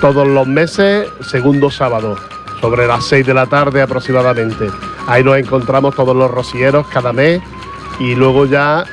todos 0.00 0.26
los 0.26 0.46
meses, 0.46 1.06
segundo 1.20 1.70
sábado, 1.70 2.16
sobre 2.60 2.86
las 2.86 3.04
6 3.06 3.26
de 3.26 3.34
la 3.34 3.46
tarde 3.46 3.82
aproximadamente. 3.82 4.70
Ahí 5.06 5.22
nos 5.22 5.36
encontramos 5.36 5.94
todos 5.94 6.16
los 6.16 6.30
rocieros 6.30 6.86
cada 6.88 7.12
mes 7.12 7.40
y 7.98 8.14
luego 8.14 8.46
ya, 8.46 8.84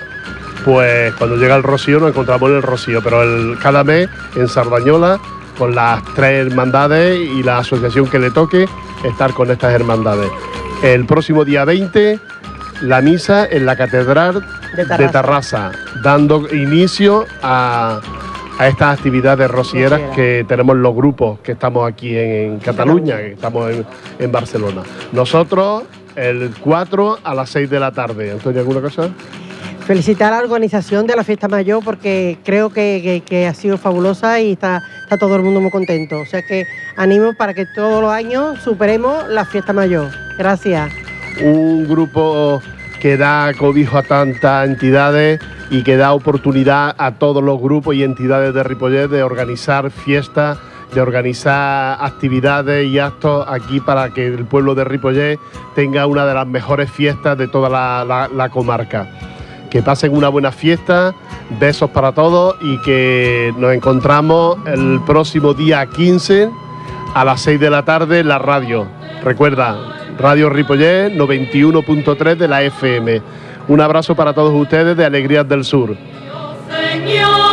pues 0.63 1.13
cuando 1.15 1.35
llega 1.37 1.55
el 1.55 1.63
rocío 1.63 1.99
nos 1.99 2.09
encontramos 2.09 2.49
en 2.49 2.55
el 2.57 2.61
rocío, 2.61 3.01
pero 3.03 3.23
el, 3.23 3.57
cada 3.59 3.83
mes 3.83 4.09
en 4.35 4.47
Sardañola, 4.47 5.19
con 5.57 5.75
las 5.75 6.03
tres 6.15 6.47
hermandades 6.47 7.19
y 7.19 7.43
la 7.43 7.59
asociación 7.59 8.07
que 8.07 8.19
le 8.19 8.31
toque, 8.31 8.67
estar 9.03 9.33
con 9.33 9.51
estas 9.51 9.73
hermandades. 9.73 10.29
El 10.81 11.05
próximo 11.05 11.45
día 11.45 11.65
20, 11.65 12.19
la 12.81 13.01
misa 13.01 13.45
en 13.45 13.65
la 13.65 13.75
Catedral 13.75 14.45
De 14.75 14.83
de 14.83 14.85
Tarrasa. 14.85 15.11
Tarrasa, 15.11 15.71
dando 16.01 16.53
inicio 16.53 17.25
a, 17.41 18.01
a 18.59 18.67
estas 18.67 18.97
actividades 18.97 19.49
rocieras 19.49 19.99
Rociera. 19.99 20.15
que 20.15 20.45
tenemos 20.47 20.75
los 20.77 20.95
grupos 20.95 21.39
que 21.39 21.53
estamos 21.53 21.89
aquí 21.89 22.15
en, 22.17 22.59
Cataluña, 22.59 23.17
que 23.17 23.33
estamos 23.33 23.71
en, 23.71 23.85
en 24.19 24.31
Barcelona. 24.31 24.83
Nosotros 25.11 25.83
el 26.15 26.51
4 26.59 27.19
a 27.23 27.33
las 27.33 27.49
6 27.49 27.69
de 27.69 27.79
la 27.79 27.91
tarde. 27.91 28.31
Antonio, 28.31 28.59
¿alguna 28.61 28.81
cosa? 28.81 29.09
Felicitar 29.87 30.31
a 30.31 30.37
la 30.37 30.43
organización 30.43 31.07
de 31.07 31.15
la 31.15 31.23
fiesta 31.25 31.47
mayor 31.49 31.83
porque 31.83 32.37
creo 32.45 32.69
que, 32.69 33.01
que- 33.03 33.21
que 33.25 33.47
ha 33.47 33.53
sido 33.53 33.77
fabulosa 33.77 34.39
y 34.39 34.53
está, 34.53 34.81
está 35.03 35.17
todo 35.17 35.35
el 35.35 35.41
mundo 35.41 35.59
muy 35.59 35.71
contento. 35.71 36.19
O 36.21 36.25
sea 36.25 36.41
que 36.41 36.65
animo 36.95 37.33
para 37.33 37.53
que 37.53 37.65
todos 37.75 38.01
los 38.01 38.11
años 38.11 38.59
superemos 38.63 39.27
la 39.29 39.43
fiesta 39.45 39.73
mayor. 39.73 40.09
Gracias. 40.37 40.89
un 41.41 41.87
grupo 41.87 42.61
que 43.03 43.17
da 43.17 43.51
cobijo 43.53 43.97
a 43.97 44.03
tantas 44.03 44.65
entidades 44.65 45.41
y 45.69 45.83
que 45.83 45.97
da 45.97 46.13
oportunidad 46.13 46.95
a 46.97 47.11
todos 47.15 47.43
los 47.43 47.59
grupos 47.61 47.95
y 47.95 48.03
entidades 48.03 48.53
de 48.53 48.63
Ripollet 48.63 49.09
de 49.09 49.23
organizar 49.23 49.91
fiestas, 49.91 50.57
de 50.95 51.01
organizar 51.01 51.97
actividades 51.99 52.87
y 52.87 52.99
actos 52.99 53.45
aquí 53.49 53.81
para 53.81 54.11
que 54.11 54.27
el 54.27 54.45
pueblo 54.45 54.73
de 54.73 54.85
Ripollet 54.85 55.37
tenga 55.75 56.05
una 56.07 56.25
de 56.25 56.33
las 56.33 56.47
mejores 56.47 56.89
fiestas 56.89 57.37
de 57.37 57.49
toda 57.49 57.67
la, 57.69 58.05
la- 58.05 58.29
la 58.33 58.47
comarca. 58.49 59.05
Que 59.69 59.81
pasen 59.83 60.15
una 60.15 60.29
buena 60.29 60.53
fiesta, 60.53 61.13
besos 61.59 61.89
para 61.89 62.13
todos 62.13 62.55
y 62.61 62.77
que 62.83 63.53
nos 63.57 63.73
encontramos 63.73 64.57
el 64.65 65.01
próximo 65.05 65.53
día 65.53 65.85
15 65.87 66.49
a 67.15 67.25
las 67.25 67.41
6 67.41 67.59
de 67.59 67.69
la 67.69 67.83
tarde 67.83 68.19
en 68.19 68.29
la 68.29 68.39
radio. 68.39 68.87
Recuerda, 69.25 69.75
Radio 70.17 70.49
Ripollet 70.49 71.11
91.3 71.11 72.35
de 72.35 72.47
la 72.47 72.63
FM. 72.63 73.21
Un 73.67 73.81
abrazo 73.81 74.15
para 74.15 74.33
todos 74.33 74.53
ustedes 74.53 74.95
de 74.97 75.05
Alegrías 75.05 75.47
del 75.47 75.63
Sur. 75.63 75.95
Señora, 76.69 77.52